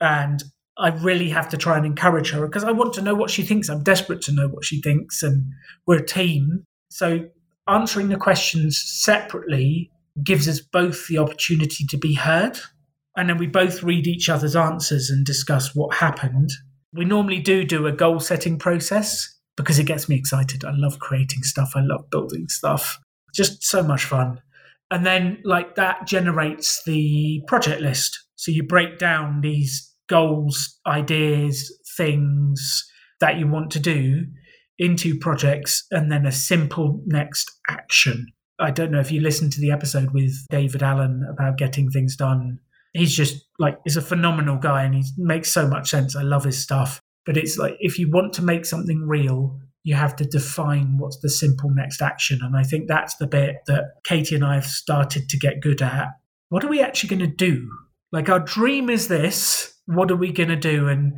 [0.00, 0.42] And
[0.78, 3.42] I really have to try and encourage her because I want to know what she
[3.42, 3.68] thinks.
[3.68, 5.52] I'm desperate to know what she thinks, and
[5.86, 6.64] we're a team.
[6.90, 7.26] So
[7.68, 9.90] answering the questions separately
[10.24, 12.58] gives us both the opportunity to be heard.
[13.16, 16.50] And then we both read each other's answers and discuss what happened.
[16.94, 20.64] We normally do do a goal setting process because it gets me excited.
[20.64, 22.98] I love creating stuff, I love building stuff.
[23.34, 24.40] Just so much fun.
[24.90, 28.26] And then, like, that generates the project list.
[28.36, 32.86] So you break down these goals, ideas, things
[33.20, 34.26] that you want to do
[34.78, 38.26] into projects and then a simple next action.
[38.58, 42.16] I don't know if you listened to the episode with David Allen about getting things
[42.16, 42.58] done.
[42.92, 46.14] He's just like, he's a phenomenal guy and he makes so much sense.
[46.14, 47.00] I love his stuff.
[47.24, 51.18] But it's like, if you want to make something real, you have to define what's
[51.18, 52.40] the simple next action.
[52.42, 55.82] And I think that's the bit that Katie and I have started to get good
[55.82, 56.08] at.
[56.48, 57.68] What are we actually going to do?
[58.12, 59.74] Like, our dream is this.
[59.86, 60.88] What are we going to do?
[60.88, 61.14] And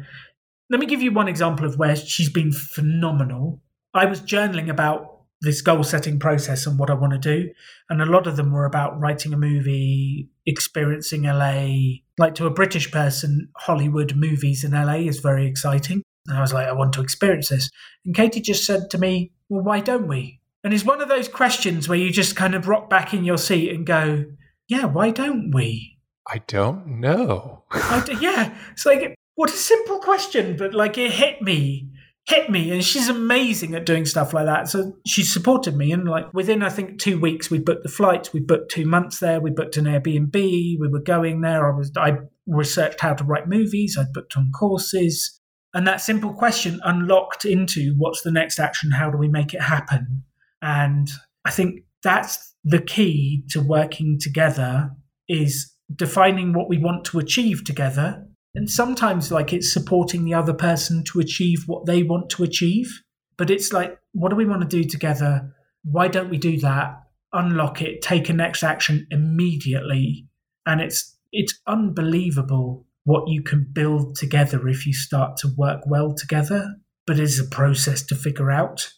[0.70, 3.60] let me give you one example of where she's been phenomenal.
[3.92, 7.50] I was journaling about this goal setting process and what I want to do.
[7.90, 12.00] And a lot of them were about writing a movie, experiencing LA.
[12.18, 16.02] Like to a British person, Hollywood movies in LA is very exciting.
[16.26, 17.70] And I was like, I want to experience this.
[18.04, 20.40] And Katie just said to me, Well, why don't we?
[20.62, 23.38] And it's one of those questions where you just kind of rock back in your
[23.38, 24.24] seat and go,
[24.68, 25.98] Yeah, why don't we?
[26.30, 27.64] I don't know.
[27.70, 28.56] I, yeah.
[28.72, 31.90] It's like, what a simple question, but like it hit me
[32.26, 34.68] hit me and she's amazing at doing stuff like that.
[34.68, 38.32] So she supported me and like within i think two weeks we booked the flights
[38.32, 41.92] we booked two months there we booked an airbnb we were going there i was
[41.96, 45.40] i researched how to write movies i booked on courses
[45.74, 48.92] and that simple question unlocked into what's the next action?
[48.92, 50.22] How do we make it happen?
[50.62, 51.10] And
[51.44, 54.90] i think that's the key to working together
[55.28, 60.54] is defining what we want to achieve together and sometimes, like, it's supporting the other
[60.54, 63.02] person to achieve what they want to achieve.
[63.36, 65.52] But it's like, what do we want to do together?
[65.82, 67.00] Why don't we do that?
[67.32, 70.28] Unlock it, take a next action immediately.
[70.66, 76.14] And it's it's unbelievable what you can build together if you start to work well
[76.14, 76.76] together.
[77.06, 78.88] But it's a process to figure out.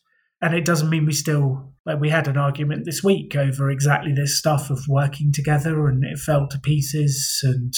[0.42, 4.12] And it doesn't mean we still like we had an argument this week over exactly
[4.12, 7.72] this stuff of working together and it fell to pieces and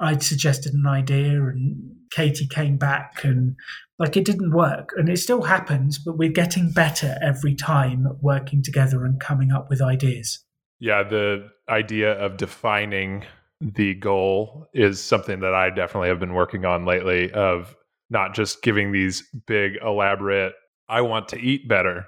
[0.00, 3.56] I'd suggested an idea and Katie came back and
[3.98, 4.90] like it didn't work.
[4.96, 9.68] And it still happens but we're getting better every time working together and coming up
[9.68, 10.44] with ideas.
[10.80, 13.24] Yeah the idea of defining
[13.60, 17.74] the goal is something that i definitely have been working on lately of
[18.08, 20.52] not just giving these big elaborate
[20.88, 22.06] i want to eat better.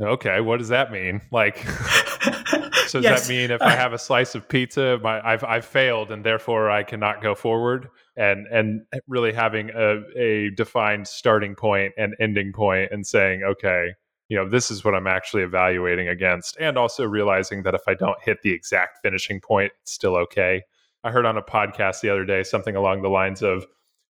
[0.00, 1.20] Okay what does that mean?
[1.30, 1.64] Like
[2.88, 3.26] So does yes.
[3.26, 6.24] that mean if I uh, have a slice of pizza, my I've I've failed and
[6.24, 7.88] therefore I cannot go forward?
[8.16, 13.92] And and really having a, a defined starting point and ending point and saying, okay,
[14.28, 16.56] you know, this is what I'm actually evaluating against.
[16.60, 20.62] And also realizing that if I don't hit the exact finishing point, it's still okay.
[21.04, 23.66] I heard on a podcast the other day something along the lines of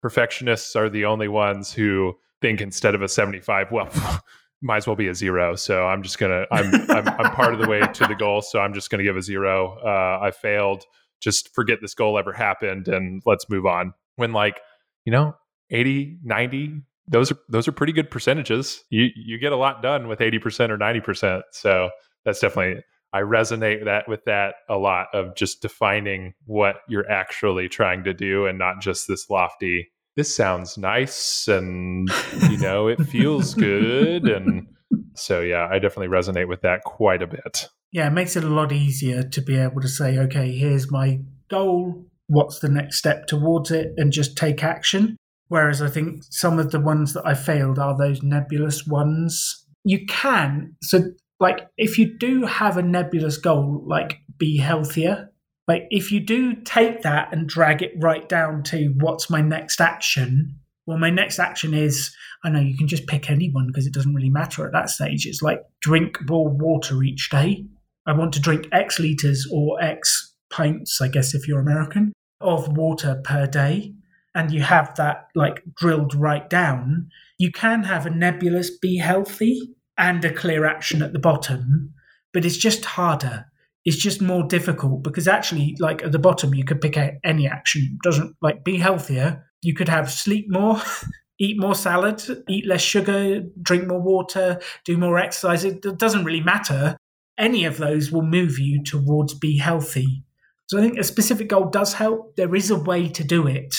[0.01, 3.89] perfectionists are the only ones who think instead of a 75, well,
[4.61, 5.55] might as well be a zero.
[5.55, 8.41] So I'm just gonna I'm I'm, I'm part of the way to the goal.
[8.41, 9.77] So I'm just gonna give a zero.
[9.83, 10.83] Uh, I failed.
[11.21, 13.93] Just forget this goal ever happened and let's move on.
[14.15, 14.59] When like
[15.05, 15.35] you know
[15.69, 18.83] 80, 90, those are those are pretty good percentages.
[18.89, 21.41] You you get a lot done with 80% or 90%.
[21.51, 21.89] So
[22.25, 27.67] that's definitely I resonate that with that a lot of just defining what you're actually
[27.67, 29.89] trying to do and not just this lofty
[30.19, 32.09] this sounds nice and
[32.49, 34.25] you know it feels good.
[34.27, 34.67] And
[35.13, 37.69] so yeah i definitely resonate with that quite a bit.
[37.93, 41.21] Yeah it makes it a lot easier to be able to say okay here's my
[41.49, 42.05] goal.
[42.27, 43.93] What's the next step towards it?
[43.95, 45.15] and just take action.
[45.47, 49.65] Whereas i think some of the ones that i failed are those nebulous ones.
[49.85, 50.99] You can so
[51.39, 55.28] like if you do have a nebulous goal like be healthier
[55.69, 59.79] like if you do take that and drag it right down to what's my next
[59.79, 60.55] action,
[60.87, 62.11] Well, my next action is
[62.43, 65.27] I know you can just pick anyone because it doesn't really matter at that stage.
[65.27, 67.67] It's like drink more water each day.
[68.07, 72.75] I want to drink X liters or X pints, I guess, if you're American, of
[72.75, 73.93] water per day.
[74.33, 77.11] And you have that like drilled right down.
[77.37, 81.93] You can have a nebulous be healthy and a clear action at the bottom,
[82.33, 83.45] but it's just harder
[83.89, 87.47] it's just more difficult because actually like at the bottom you could pick out any
[87.47, 87.97] action.
[88.03, 89.43] Doesn't like be healthier.
[89.63, 90.79] You could have sleep more
[91.39, 95.63] eat more salad eat less sugar drink more water do more exercise.
[95.65, 96.97] It doesn't really matter.
[97.39, 100.23] Any of those will move you towards be healthy.
[100.67, 102.35] So i think a specific goal does help.
[102.35, 103.75] There is a way to do it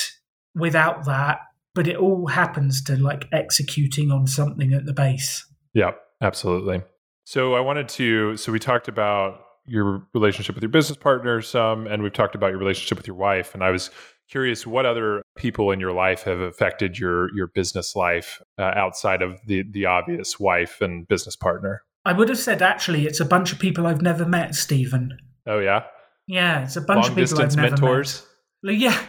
[0.57, 1.39] without that
[1.73, 5.47] but it all happens to like executing on something at the base.
[5.73, 6.83] Yeah absolutely.
[7.23, 11.87] So i wanted to so we talked about your relationship with your business partner some,
[11.87, 13.55] and we've talked about your relationship with your wife.
[13.55, 13.91] And I was
[14.29, 19.23] curious what other people in your life have affected your your business life uh, outside
[19.23, 21.83] of the the obvious wife and business partner.
[22.05, 25.17] I would have said actually, it's a bunch of people I've never met, Stephen.
[25.47, 25.85] Oh yeah,
[26.27, 28.27] yeah, it's a bunch long of people I've never mentors.
[28.63, 28.77] met.
[28.77, 29.01] Yeah,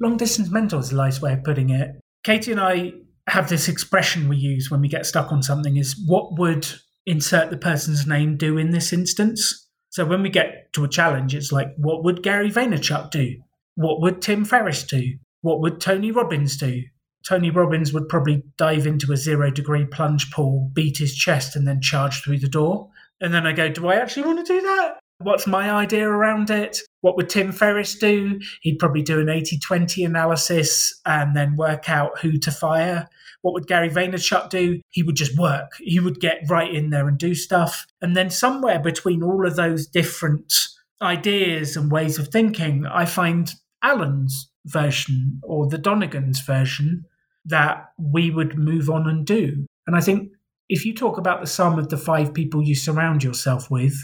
[0.00, 1.90] long distance mentors is a nice way of putting it.
[2.22, 2.92] Katie and I
[3.26, 6.66] have this expression we use when we get stuck on something: is what would
[7.06, 9.64] insert the person's name do in this instance?
[9.94, 13.36] So when we get to a challenge, it's like, what would Gary Vaynerchuk do?
[13.76, 15.18] What would Tim Ferriss do?
[15.42, 16.82] What would Tony Robbins do?
[17.24, 21.64] Tony Robbins would probably dive into a zero degree plunge pool, beat his chest, and
[21.64, 22.90] then charge through the door.
[23.20, 24.98] And then I go, do I actually want to do that?
[25.18, 26.80] What's my idea around it?
[27.02, 28.40] What would Tim Ferriss do?
[28.62, 33.06] He'd probably do an 80 20 analysis and then work out who to fire.
[33.44, 34.80] What would Gary Vaynerchuk do?
[34.88, 35.72] He would just work.
[35.78, 37.86] He would get right in there and do stuff.
[38.00, 40.50] And then somewhere between all of those different
[41.02, 47.04] ideas and ways of thinking, I find Alan's version or the Donegan's version
[47.44, 49.66] that we would move on and do.
[49.86, 50.30] And I think
[50.70, 53.94] if you talk about the sum of the five people you surround yourself with,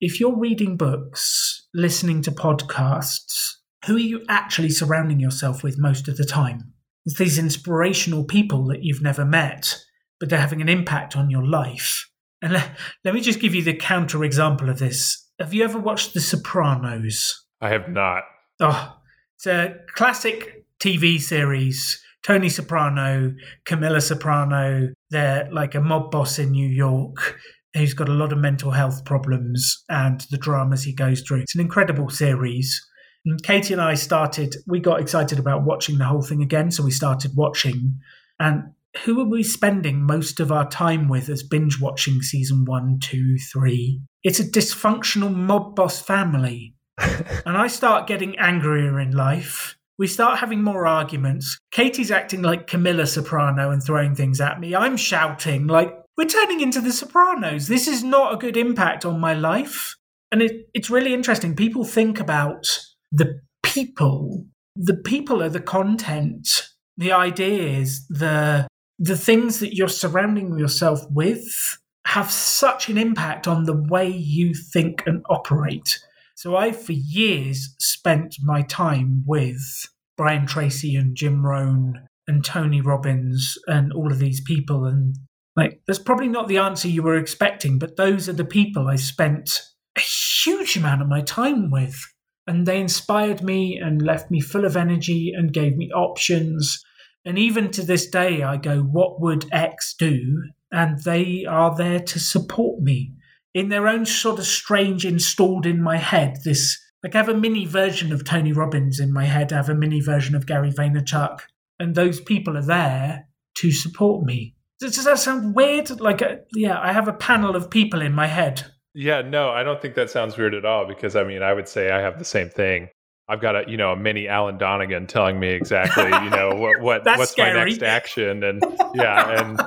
[0.00, 6.08] if you're reading books, listening to podcasts, who are you actually surrounding yourself with most
[6.08, 6.72] of the time?
[7.08, 9.82] It's these inspirational people that you've never met,
[10.20, 12.06] but they're having an impact on your life.
[12.42, 12.70] And let,
[13.02, 15.26] let me just give you the counter example of this.
[15.38, 17.46] Have you ever watched The Sopranos?
[17.62, 18.24] I have not.
[18.60, 18.98] Oh,
[19.36, 21.98] it's a classic TV series.
[22.22, 23.34] Tony Soprano,
[23.64, 27.38] Carmela Soprano, they're like a mob boss in New York
[27.72, 31.40] who's got a lot of mental health problems and the dramas he goes through.
[31.40, 32.86] It's an incredible series.
[33.24, 36.70] And Katie and I started, we got excited about watching the whole thing again.
[36.70, 38.00] So we started watching.
[38.38, 38.72] And
[39.04, 43.36] who are we spending most of our time with as binge watching season one, two,
[43.52, 44.00] three?
[44.22, 46.74] It's a dysfunctional mob boss family.
[46.98, 49.76] and I start getting angrier in life.
[49.98, 51.58] We start having more arguments.
[51.72, 54.74] Katie's acting like Carmela Soprano and throwing things at me.
[54.74, 57.68] I'm shouting like, we're turning into the Sopranos.
[57.68, 59.96] This is not a good impact on my life.
[60.30, 61.56] And it, it's really interesting.
[61.56, 62.66] People think about
[63.12, 64.46] the people.
[64.76, 71.78] The people are the content, the ideas, the the things that you're surrounding yourself with
[72.04, 76.00] have such an impact on the way you think and operate.
[76.34, 82.80] So I, for years, spent my time with Brian Tracy and Jim Rohn and Tony
[82.80, 84.84] Robbins and all of these people.
[84.84, 85.16] And
[85.54, 88.96] like, that's probably not the answer you were expecting, but those are the people I
[88.96, 89.62] spent
[89.96, 92.00] a huge amount of my time with
[92.48, 96.82] and they inspired me and left me full of energy and gave me options.
[97.26, 100.44] And even to this day, I go, What would X do?
[100.72, 103.12] And they are there to support me
[103.52, 106.38] in their own sort of strange, installed in my head.
[106.42, 109.68] This, like, I have a mini version of Tony Robbins in my head, I have
[109.68, 111.40] a mini version of Gary Vaynerchuk,
[111.78, 113.28] and those people are there
[113.58, 114.54] to support me.
[114.80, 116.00] Does that sound weird?
[116.00, 118.64] Like, uh, yeah, I have a panel of people in my head
[118.98, 121.68] yeah, no, I don't think that sounds weird at all because I mean, I would
[121.68, 122.88] say I have the same thing.
[123.28, 126.80] I've got a you know a mini Alan Donegan telling me exactly you know what
[126.80, 127.54] what what's scary.
[127.54, 129.60] my next action and yeah and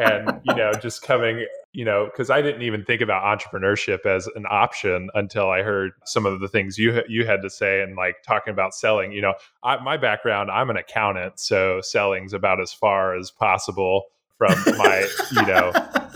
[0.00, 4.26] and you know just coming you know because I didn't even think about entrepreneurship as
[4.34, 7.94] an option until I heard some of the things you you had to say and
[7.94, 9.12] like talking about selling.
[9.12, 14.06] You know, I, my background I'm an accountant, so selling's about as far as possible
[14.38, 15.70] from my you know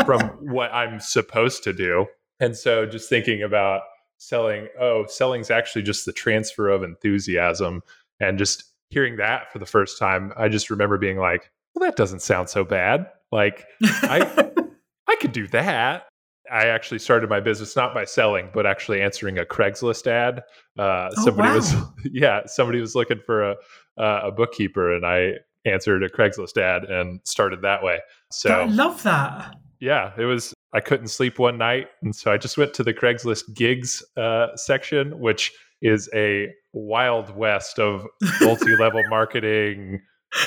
[0.04, 2.06] from what I'm supposed to do
[2.40, 3.82] and so just thinking about
[4.18, 7.82] selling, oh, selling's actually just the transfer of enthusiasm.
[8.20, 11.96] And just hearing that for the first time, I just remember being like, well, that
[11.96, 13.10] doesn't sound so bad.
[13.30, 14.50] Like I
[15.08, 16.08] I could do that.
[16.50, 20.44] I actually started my business not by selling, but actually answering a Craigslist ad.
[20.78, 21.56] Uh, oh, somebody wow.
[21.56, 21.74] was,
[22.04, 23.56] yeah, somebody was looking for a
[23.98, 25.32] a bookkeeper, and I
[25.64, 28.00] answered a Craigslist ad and started that way.
[28.30, 29.56] So I love that.
[29.80, 30.54] Yeah, it was.
[30.72, 34.48] I couldn't sleep one night, and so I just went to the Craigslist gigs uh,
[34.56, 38.06] section, which is a wild west of
[38.40, 40.00] multi-level marketing.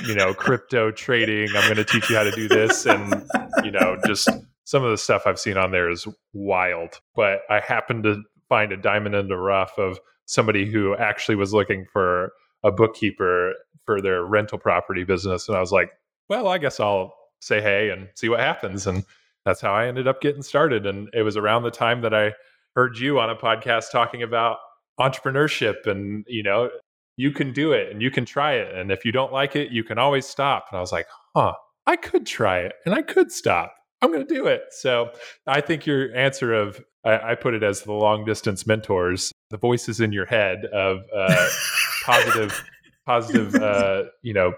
[0.05, 1.49] You know, crypto trading.
[1.55, 3.26] I'm going to teach you how to do this, and
[3.63, 4.30] you know, just
[4.65, 6.99] some of the stuff I've seen on there is wild.
[7.15, 11.53] But I happened to find a diamond in the rough of somebody who actually was
[11.53, 13.53] looking for a bookkeeper
[13.86, 15.91] for their rental property business, and I was like,
[16.28, 18.86] well, I guess I'll say hey and see what happens.
[18.86, 19.03] And
[19.50, 20.86] that's how I ended up getting started.
[20.86, 22.34] And it was around the time that I
[22.76, 24.58] heard you on a podcast talking about
[25.00, 26.70] entrepreneurship and, you know,
[27.18, 28.76] you can do it and you can try it.
[28.76, 30.68] And if you don't like it, you can always stop.
[30.70, 31.54] And I was like, huh,
[31.88, 33.74] I could try it and I could stop.
[34.04, 34.66] I'm going to do it.
[34.70, 35.12] So
[35.47, 39.58] I think your answer of, I, I, put it as the long distance mentors, the
[39.58, 41.47] voices in your head of uh,
[42.06, 42.64] positive,
[43.06, 44.54] positive, uh, you know,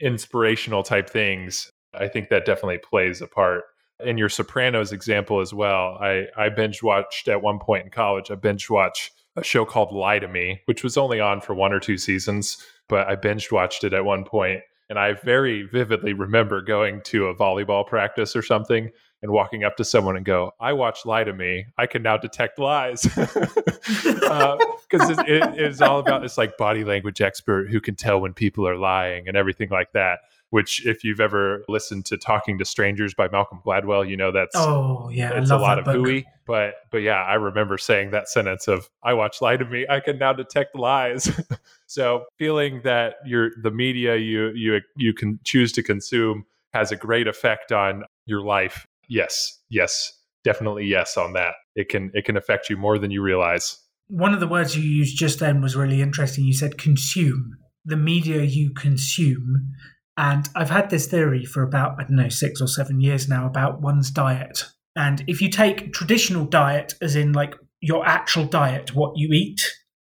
[0.00, 3.64] inspirational type things I think that definitely plays a part.
[4.00, 8.30] In your Sopranos example as well, I, I binge watched at one point in college,
[8.30, 11.72] I binge watched a show called Lie to Me, which was only on for one
[11.72, 16.12] or two seasons, but I binge watched it at one point, And I very vividly
[16.12, 18.90] remember going to a volleyball practice or something
[19.20, 21.66] and walking up to someone and go, I watched Lie to Me.
[21.76, 23.02] I can now detect lies.
[23.02, 23.34] Because
[24.22, 28.32] uh, it, it is all about this like body language expert who can tell when
[28.32, 30.20] people are lying and everything like that
[30.50, 34.56] which if you've ever listened to Talking to Strangers by Malcolm Gladwell, you know that's
[34.56, 35.96] oh yeah, it's a lot of book.
[35.96, 36.26] hooey.
[36.46, 40.00] But but yeah, I remember saying that sentence of I watch Lie to Me, I
[40.00, 41.30] can now detect lies.
[41.86, 46.96] so feeling that your the media you you you can choose to consume has a
[46.96, 48.86] great effect on your life.
[49.08, 50.12] Yes, yes,
[50.44, 51.54] definitely yes on that.
[51.74, 53.78] It can it can affect you more than you realize.
[54.08, 56.44] One of the words you used just then was really interesting.
[56.44, 57.58] You said consume.
[57.84, 59.74] The media you consume
[60.18, 63.46] and I've had this theory for about, I don't know, six or seven years now
[63.46, 64.64] about one's diet.
[64.96, 69.62] And if you take traditional diet, as in like your actual diet, what you eat,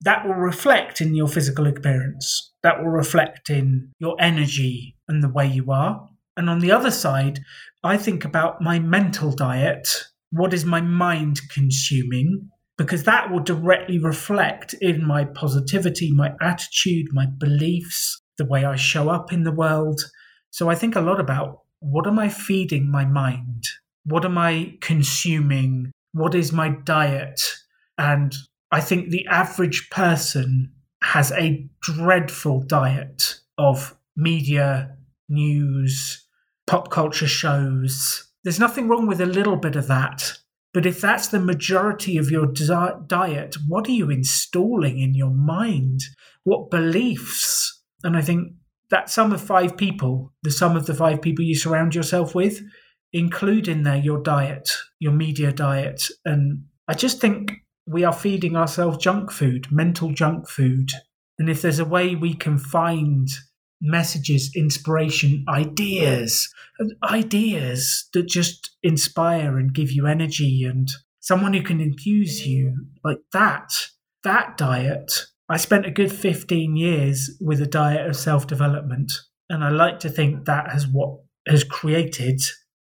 [0.00, 2.50] that will reflect in your physical appearance.
[2.62, 6.08] That will reflect in your energy and the way you are.
[6.34, 7.40] And on the other side,
[7.84, 10.06] I think about my mental diet.
[10.30, 12.48] What is my mind consuming?
[12.78, 18.76] Because that will directly reflect in my positivity, my attitude, my beliefs, the way I
[18.76, 20.00] show up in the world.
[20.50, 23.64] So I think a lot about what am I feeding my mind?
[24.04, 25.92] What am I consuming?
[26.12, 27.40] What is my diet?
[27.98, 28.34] And
[28.72, 30.72] I think the average person
[31.02, 34.96] has a dreadful diet of media,
[35.28, 36.26] news,
[36.66, 38.24] pop culture shows.
[38.42, 40.32] There's nothing wrong with a little bit of that.
[40.72, 46.00] But if that's the majority of your diet, what are you installing in your mind?
[46.44, 47.79] What beliefs?
[48.02, 48.52] And I think
[48.90, 52.60] that sum of five people, the sum of the five people you surround yourself with,
[53.12, 56.04] include in there your diet, your media diet.
[56.24, 57.52] And I just think
[57.86, 60.90] we are feeding ourselves junk food, mental junk food.
[61.38, 63.28] And if there's a way we can find
[63.80, 66.52] messages, inspiration, ideas,
[67.02, 70.88] ideas that just inspire and give you energy and
[71.20, 72.74] someone who can infuse you
[73.04, 73.72] like that,
[74.22, 75.12] that diet
[75.50, 79.12] I spent a good 15 years with a diet of self development.
[79.48, 82.40] And I like to think that has what has created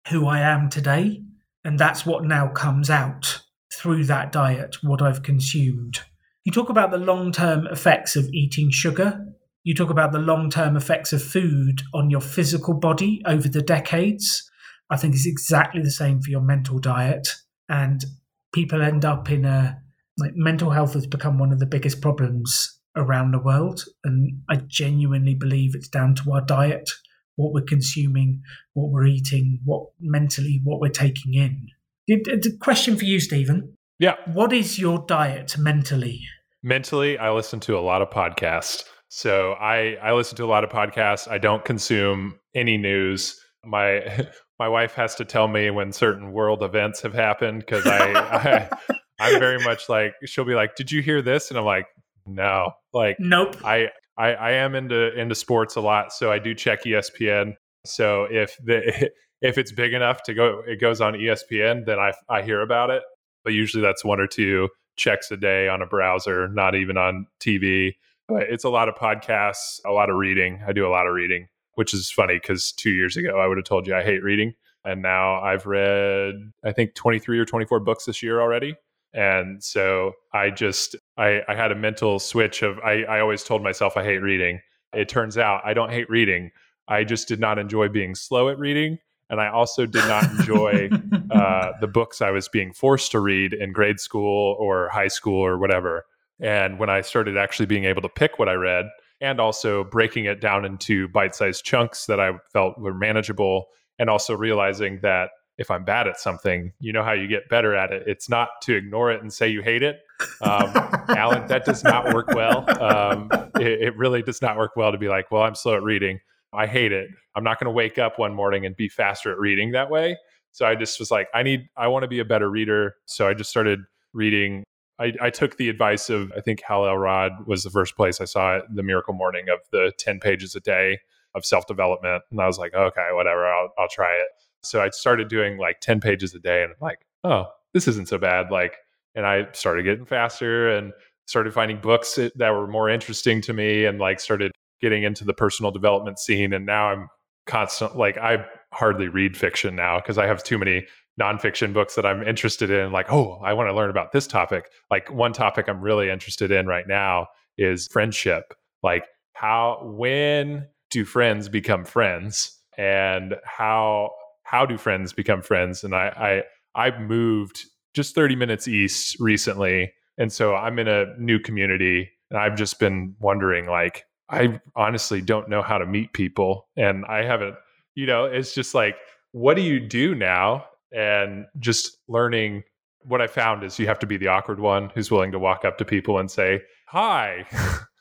[0.10, 1.22] who I am today.
[1.64, 3.42] And that's what now comes out
[3.72, 6.00] through that diet, what I've consumed.
[6.46, 9.24] You talk about the long term effects of eating sugar.
[9.64, 13.62] You talk about the long term effects of food on your physical body over the
[13.62, 14.50] decades.
[14.90, 17.28] I think it's exactly the same for your mental diet.
[17.70, 18.04] And
[18.52, 19.80] people end up in a
[20.18, 24.56] like mental health has become one of the biggest problems around the world and i
[24.56, 26.90] genuinely believe it's down to our diet
[27.38, 28.42] what we're consuming
[28.74, 31.68] what we're eating what mentally what we're taking in.
[32.08, 33.74] The question for you stephen.
[34.00, 34.16] Yeah.
[34.34, 36.22] What is your diet mentally?
[36.62, 38.84] Mentally i listen to a lot of podcasts.
[39.08, 41.30] So i i listen to a lot of podcasts.
[41.30, 43.40] I don't consume any news.
[43.64, 44.28] My
[44.60, 48.98] my wife has to tell me when certain world events have happened because I, I
[49.20, 51.88] I'm very much like she'll be like, "Did you hear this?" And I'm like,
[52.26, 53.56] "No." Like, nope.
[53.64, 57.56] I I, I am into into sports a lot, so I do check ESPN.
[57.86, 59.12] So if the
[59.42, 62.90] if it's big enough to go, it goes on ESPN, then I I hear about
[62.90, 63.04] it.
[63.44, 67.28] But usually that's one or two checks a day on a browser, not even on
[67.40, 67.96] TV.
[68.28, 70.62] But it's a lot of podcasts, a lot of reading.
[70.68, 73.58] I do a lot of reading, which is funny because two years ago I would
[73.58, 74.54] have told you I hate reading,
[74.84, 78.76] and now I've read I think 23 or 24 books this year already
[79.18, 83.64] and so I just I, I had a mental switch of I, I always told
[83.64, 84.62] myself I hate reading.
[84.94, 86.52] It turns out I don't hate reading.
[86.88, 89.00] I just did not enjoy being slow at reading.
[89.30, 90.90] And I also did not enjoy
[91.32, 95.44] uh, the books I was being forced to read in grade school or high school
[95.44, 96.06] or whatever.
[96.40, 98.86] And when I started actually being able to pick what I read
[99.20, 103.66] and also breaking it down into bite sized chunks that I felt were manageable,
[103.98, 107.76] and also realizing that if I'm bad at something, you know how you get better
[107.76, 108.04] at it.
[108.06, 110.02] It's not to ignore it and say you hate it.
[110.42, 110.72] Um,
[111.10, 112.66] Alan, that does not work well.
[112.82, 115.84] Um, it, it really does not work well to be like, well, I'm slow at
[115.84, 116.20] reading.
[116.54, 117.10] I hate it.
[117.36, 120.18] I'm not going to wake up one morning and be faster at reading that way.
[120.52, 122.96] So I just was like, I need, I want to be a better reader.
[123.06, 123.80] So I just started
[124.14, 124.64] reading.
[125.00, 128.26] I, I took the advice of, I think Hal Elrod was the first place I
[128.26, 131.00] saw it, The Miracle Morning of the 10 pages a day
[131.36, 132.24] of self development.
[132.32, 134.28] And I was like, okay, whatever, I'll, I'll try it.
[134.64, 138.08] So I started doing like 10 pages a day and I'm like, oh, this isn't
[138.08, 138.52] so bad.
[138.52, 138.76] Like,
[139.16, 140.94] and I started getting faster and
[141.26, 144.52] started finding books that were more interesting to me and like started
[144.82, 146.54] getting into the personal development scene.
[146.54, 147.08] And now I'm
[147.46, 150.86] constant, like, I hardly read fiction now because I have too many
[151.20, 152.92] nonfiction books that I'm interested in.
[152.92, 154.70] Like, oh, I want to learn about this topic.
[154.92, 157.28] Like, one topic I'm really interested in right now
[157.58, 158.54] is friendship.
[158.84, 162.54] Like, how, when do friends become friends?
[162.78, 164.12] And how
[164.48, 165.84] how do friends become friends?
[165.84, 166.44] And I,
[166.76, 172.10] I I moved just 30 minutes east recently, and so I'm in a new community,
[172.32, 177.06] and I've just been wondering, like, I honestly don't know how to meet people, and
[177.08, 177.56] I haven't,
[177.96, 178.96] you know, it's just like,
[179.34, 180.66] what do you do now?
[180.94, 182.64] And just learning
[183.04, 185.66] what I found is you have to be the awkward one who's willing to walk
[185.66, 187.46] up to people and say, "Hi,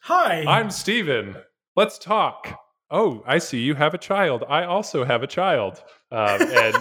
[0.02, 1.36] hi, I'm Stephen.
[1.74, 4.44] Let's talk." Oh, I see you have a child.
[4.48, 5.82] I also have a child.
[6.12, 6.76] Um, and,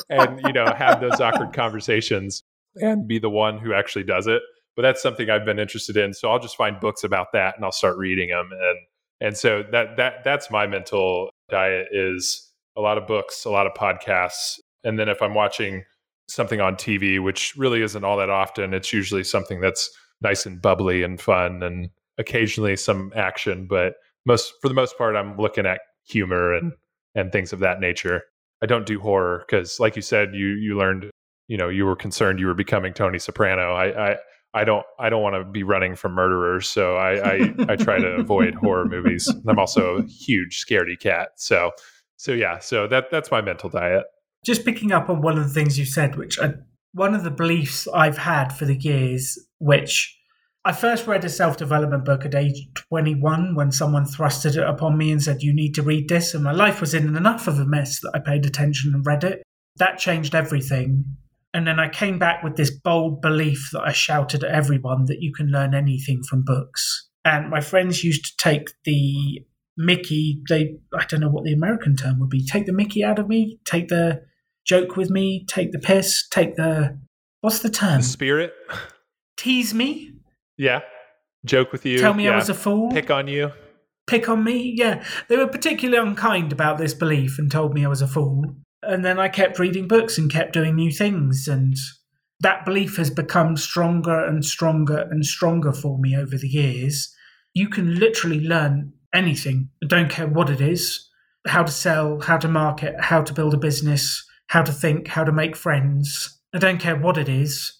[0.10, 2.42] and, you know, have those awkward conversations
[2.76, 4.42] and be the one who actually does it.
[4.76, 6.14] But that's something I've been interested in.
[6.14, 8.50] So I'll just find books about that and I'll start reading them.
[8.52, 8.78] And,
[9.20, 13.66] and so that, that, that's my mental diet is a lot of books, a lot
[13.66, 14.58] of podcasts.
[14.84, 15.84] And then if I'm watching
[16.28, 19.90] something on TV, which really isn't all that often, it's usually something that's
[20.22, 23.94] nice and bubbly and fun and occasionally some action, but
[24.26, 26.76] most for the most part i'm looking at humor and mm.
[27.14, 28.22] and things of that nature
[28.62, 31.10] i don't do horror because like you said you you learned
[31.48, 34.16] you know you were concerned you were becoming tony soprano i i
[34.52, 37.98] I don't I don't want to be running from murderers, so I I, I try
[37.98, 39.32] to avoid horror movies.
[39.48, 41.70] I'm also a huge scaredy cat, so
[42.16, 44.04] so yeah, so that that's my mental diet.
[44.44, 46.54] Just picking up on one of the things you said, which I,
[46.92, 50.18] one of the beliefs I've had for the years, which
[50.64, 54.98] I first read a self development book at age 21 when someone thrusted it upon
[54.98, 56.34] me and said, You need to read this.
[56.34, 59.24] And my life was in enough of a mess that I paid attention and read
[59.24, 59.42] it.
[59.76, 61.16] That changed everything.
[61.54, 65.20] And then I came back with this bold belief that I shouted at everyone that
[65.20, 67.08] you can learn anything from books.
[67.24, 69.42] And my friends used to take the
[69.78, 73.18] Mickey, they I don't know what the American term would be, take the Mickey out
[73.18, 74.22] of me, take the
[74.66, 76.98] joke with me, take the piss, take the
[77.40, 78.00] what's the term?
[78.00, 78.52] The spirit.
[79.38, 80.19] Tease me
[80.60, 80.80] yeah.
[81.44, 81.98] Joke with you.
[81.98, 82.32] Tell me yeah.
[82.32, 82.90] I was a fool.
[82.90, 83.52] Pick on you.
[84.06, 84.74] Pick on me.
[84.76, 85.04] Yeah.
[85.28, 88.44] They were particularly unkind about this belief and told me I was a fool.
[88.82, 91.48] And then I kept reading books and kept doing new things.
[91.48, 91.76] And
[92.40, 97.14] that belief has become stronger and stronger and stronger for me over the years.
[97.54, 99.70] You can literally learn anything.
[99.82, 101.10] I don't care what it is
[101.46, 105.24] how to sell, how to market, how to build a business, how to think, how
[105.24, 106.38] to make friends.
[106.54, 107.78] I don't care what it is.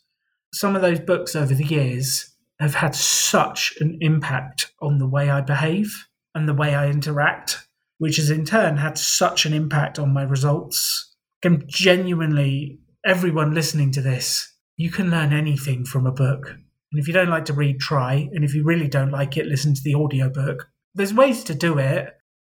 [0.52, 2.29] Some of those books over the years
[2.60, 7.66] have had such an impact on the way I behave and the way I interact,
[7.98, 11.16] which has in turn had such an impact on my results.
[11.42, 14.46] Can genuinely, everyone listening to this,
[14.76, 16.50] you can learn anything from a book.
[16.92, 18.28] And if you don't like to read, try.
[18.32, 20.68] And if you really don't like it, listen to the audiobook.
[20.94, 22.14] There's ways to do it.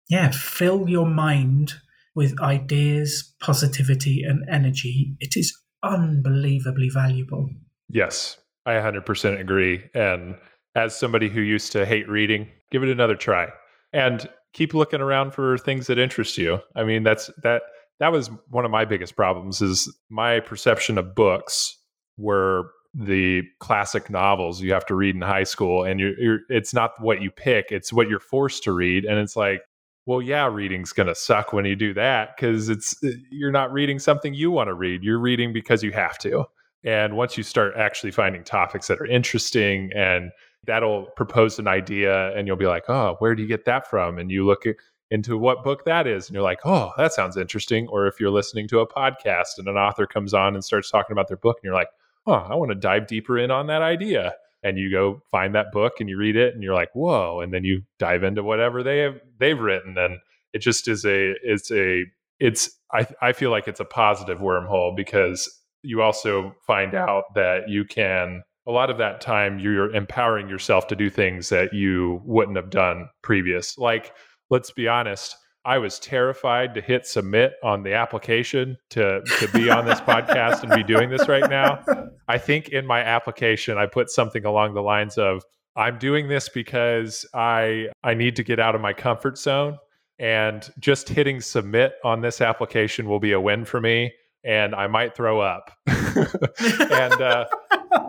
[0.08, 1.74] Yeah, fill your mind
[2.14, 5.16] with ideas, positivity, and energy.
[5.20, 7.50] It is unbelievably valuable.
[7.88, 8.36] Yes,
[8.66, 9.84] I 100% agree.
[9.94, 10.36] And
[10.74, 13.48] as somebody who used to hate reading, give it another try
[13.92, 16.58] and keep looking around for things that interest you.
[16.76, 17.62] I mean, that's that
[18.00, 21.78] that was one of my biggest problems is my perception of books
[22.18, 26.74] were the classic novels you have to read in high school and you're, you're it's
[26.74, 29.62] not what you pick it's what you're forced to read and it's like
[30.04, 32.94] well yeah reading's going to suck when you do that cuz it's
[33.30, 36.44] you're not reading something you want to read you're reading because you have to
[36.84, 40.30] and once you start actually finding topics that are interesting and
[40.64, 44.18] that'll propose an idea and you'll be like, oh, where do you get that from?
[44.18, 44.64] And you look
[45.10, 47.86] into what book that is and you're like, oh, that sounds interesting.
[47.88, 51.12] Or if you're listening to a podcast and an author comes on and starts talking
[51.12, 51.90] about their book and you're like,
[52.26, 54.34] oh, I want to dive deeper in on that idea.
[54.62, 57.40] And you go find that book and you read it and you're like, whoa.
[57.40, 59.98] And then you dive into whatever they have they've written.
[59.98, 60.18] And
[60.52, 62.04] it just is a it's a
[62.38, 67.68] it's I I feel like it's a positive wormhole because you also find out that
[67.68, 72.20] you can a lot of that time you're empowering yourself to do things that you
[72.24, 73.76] wouldn't have done previous.
[73.76, 74.12] Like
[74.50, 79.70] let's be honest, I was terrified to hit submit on the application to to be
[79.70, 81.82] on this podcast and be doing this right now.
[82.28, 85.42] I think in my application I put something along the lines of
[85.76, 89.78] I'm doing this because I I need to get out of my comfort zone
[90.18, 94.12] and just hitting submit on this application will be a win for me
[94.44, 95.70] and I might throw up.
[95.86, 97.46] and uh,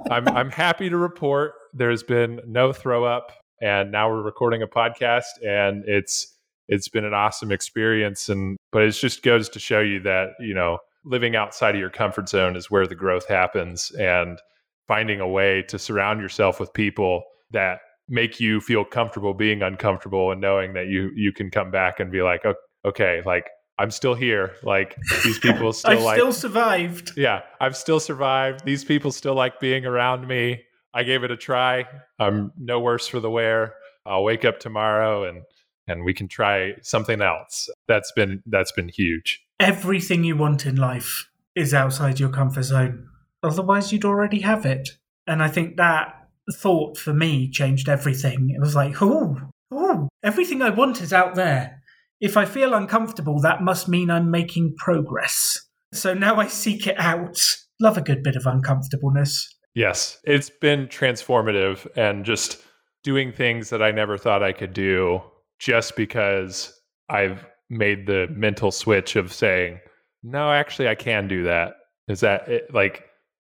[0.09, 3.31] I'm I'm happy to report there's been no throw up
[3.61, 8.83] and now we're recording a podcast and it's it's been an awesome experience and but
[8.83, 12.55] it just goes to show you that, you know, living outside of your comfort zone
[12.55, 14.39] is where the growth happens and
[14.87, 17.79] finding a way to surround yourself with people that
[18.09, 22.11] make you feel comfortable being uncomfortable and knowing that you you can come back and
[22.11, 22.43] be like
[22.85, 24.53] okay like i'm still here.
[24.63, 27.13] Like these people still I've like still survived.
[27.17, 28.65] Yeah i've still survived.
[28.65, 30.63] These people still like being around me.
[30.93, 31.85] I gave it a try.
[32.19, 33.73] I'm no worse for the wear.
[34.05, 35.43] I'll wake up tomorrow and
[35.87, 37.69] and we can try something else.
[37.87, 39.41] That's been that's been huge.
[39.59, 43.07] Everything you want in life is outside your comfort zone.
[43.41, 44.89] Otherwise you'd already have it.
[45.25, 48.49] And i think that thought for me changed everything.
[48.49, 49.37] It was like, oh,
[49.71, 51.81] oh, everything I want is out there.
[52.23, 55.59] If I feel uncomfortable, that must mean I'm making progress.
[55.91, 57.37] So now I seek it out.
[57.81, 59.53] Love a good bit of uncomfortableness.
[59.75, 62.63] Yes, it's been transformative and just
[63.03, 65.21] doing things that I never thought I could do
[65.59, 66.73] just because
[67.09, 69.81] I've made the mental switch of saying,
[70.23, 71.73] no, actually, I can do that.
[72.07, 73.03] Is that it, like,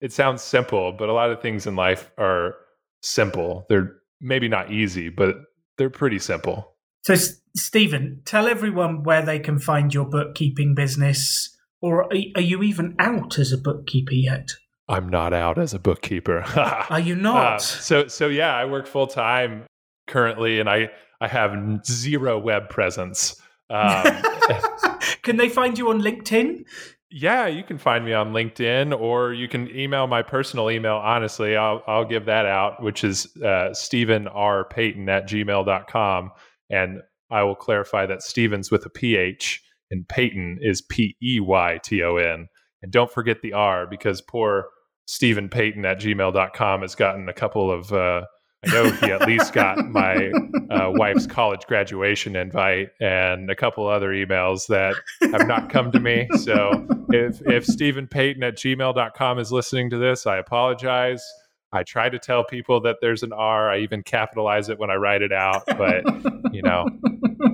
[0.00, 2.54] it sounds simple, but a lot of things in life are
[3.02, 3.66] simple.
[3.68, 5.34] They're maybe not easy, but
[5.76, 6.69] they're pretty simple.
[7.02, 7.14] So,
[7.56, 13.38] Stephen, tell everyone where they can find your bookkeeping business, or are you even out
[13.38, 14.50] as a bookkeeper yet?
[14.88, 16.40] I'm not out as a bookkeeper.
[16.90, 17.54] are you not?
[17.54, 19.64] Uh, so, so yeah, I work full time
[20.06, 20.90] currently, and I
[21.20, 23.40] I have zero web presence.
[23.68, 24.04] Um,
[25.22, 26.64] can they find you on LinkedIn?
[27.10, 30.94] Yeah, you can find me on LinkedIn or you can email my personal email.
[30.94, 34.64] Honestly, I'll, I'll give that out, which is uh, Stephen R.
[34.64, 36.30] Peyton at gmail.com.
[36.70, 37.00] And
[37.30, 42.02] I will clarify that Stephen's with a PH and Peyton is P E Y T
[42.02, 42.48] O N.
[42.82, 44.68] And don't forget the R because poor
[45.06, 48.22] Stephen Peyton at gmail.com has gotten a couple of uh,
[48.64, 50.30] I know he at least got my
[50.70, 54.94] uh, wife's college graduation invite and a couple other emails that
[55.32, 56.28] have not come to me.
[56.40, 61.24] So if, if Stephen Peyton at gmail.com is listening to this, I apologize.
[61.72, 63.70] I try to tell people that there's an R.
[63.70, 66.04] I even capitalize it when I write it out, but
[66.52, 66.86] you know,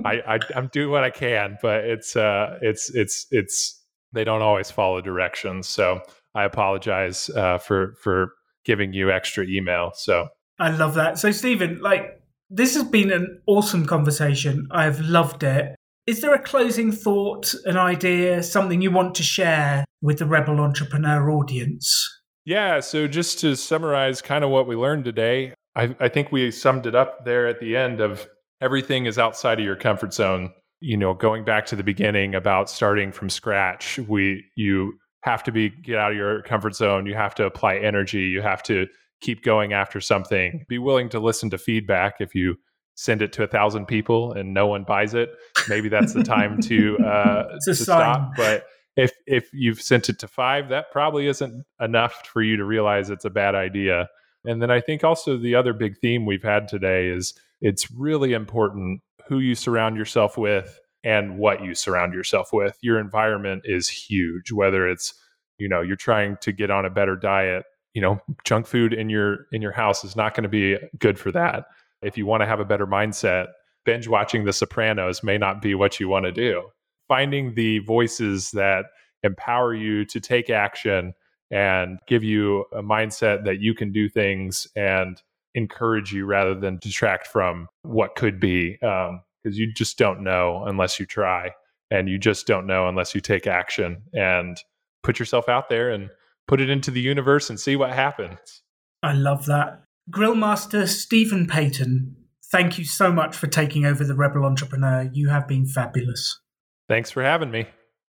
[0.05, 4.41] I, I am doing what I can, but it's uh it's it's it's they don't
[4.41, 5.67] always follow directions.
[5.67, 6.01] So
[6.33, 8.33] I apologize uh, for for
[8.65, 9.91] giving you extra email.
[9.95, 10.27] So
[10.59, 11.19] I love that.
[11.19, 14.67] So, Stephen, like, this has been an awesome conversation.
[14.71, 15.75] I've loved it.
[16.07, 20.59] Is there a closing thought, an idea, something you want to share with the Rebel
[20.59, 22.16] Entrepreneur audience?
[22.47, 22.79] Yeah.
[22.79, 26.87] So, just to summarize kind of what we learned today, I, I think we summed
[26.87, 28.27] it up there at the end of
[28.61, 30.51] everything is outside of your comfort zone.
[30.79, 35.51] You know, going back to the beginning about starting from scratch, we, you, have to
[35.51, 38.87] be get out of your comfort zone you have to apply energy you have to
[39.21, 40.65] keep going after something.
[40.67, 42.55] Be willing to listen to feedback if you
[42.95, 45.29] send it to a thousand people and no one buys it.
[45.69, 48.31] Maybe that's the time to uh, to stop.
[48.35, 48.65] But
[48.97, 53.09] if if you've sent it to five, that probably isn't enough for you to realize
[53.09, 54.09] it's a bad idea.
[54.43, 58.33] And then I think also the other big theme we've had today is it's really
[58.33, 62.77] important who you surround yourself with and what you surround yourself with.
[62.81, 65.13] Your environment is huge, whether it's
[65.57, 69.09] you know you're trying to get on a better diet you know junk food in
[69.09, 71.65] your in your house is not going to be good for that
[72.01, 73.47] if you want to have a better mindset
[73.85, 76.63] binge watching the sopranos may not be what you want to do
[77.07, 78.85] finding the voices that
[79.23, 81.13] empower you to take action
[81.51, 85.21] and give you a mindset that you can do things and
[85.55, 89.21] encourage you rather than detract from what could be because um,
[89.53, 91.49] you just don't know unless you try
[91.89, 94.57] and you just don't know unless you take action and
[95.03, 96.09] put yourself out there and
[96.47, 98.61] put it into the universe and see what happens.
[99.01, 99.83] I love that.
[100.11, 102.15] Grillmaster Stephen Peyton,
[102.51, 105.09] thank you so much for taking over the Rebel Entrepreneur.
[105.11, 106.39] You have been fabulous.
[106.87, 107.67] Thanks for having me.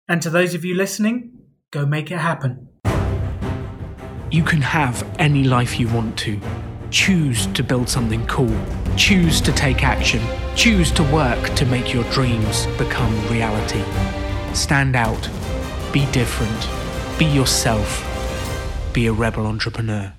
[0.08, 1.32] And to those of you listening,
[1.70, 2.68] go make it happen.
[4.30, 6.40] You can have any life you want to.
[6.90, 8.54] Choose to build something cool.
[8.96, 10.22] Choose to take action.
[10.56, 13.82] Choose to work to make your dreams become reality.
[14.54, 15.28] Stand out.
[15.92, 16.68] Be different.
[17.18, 18.08] Be yourself.
[18.94, 20.12] Be a rebel entrepreneur.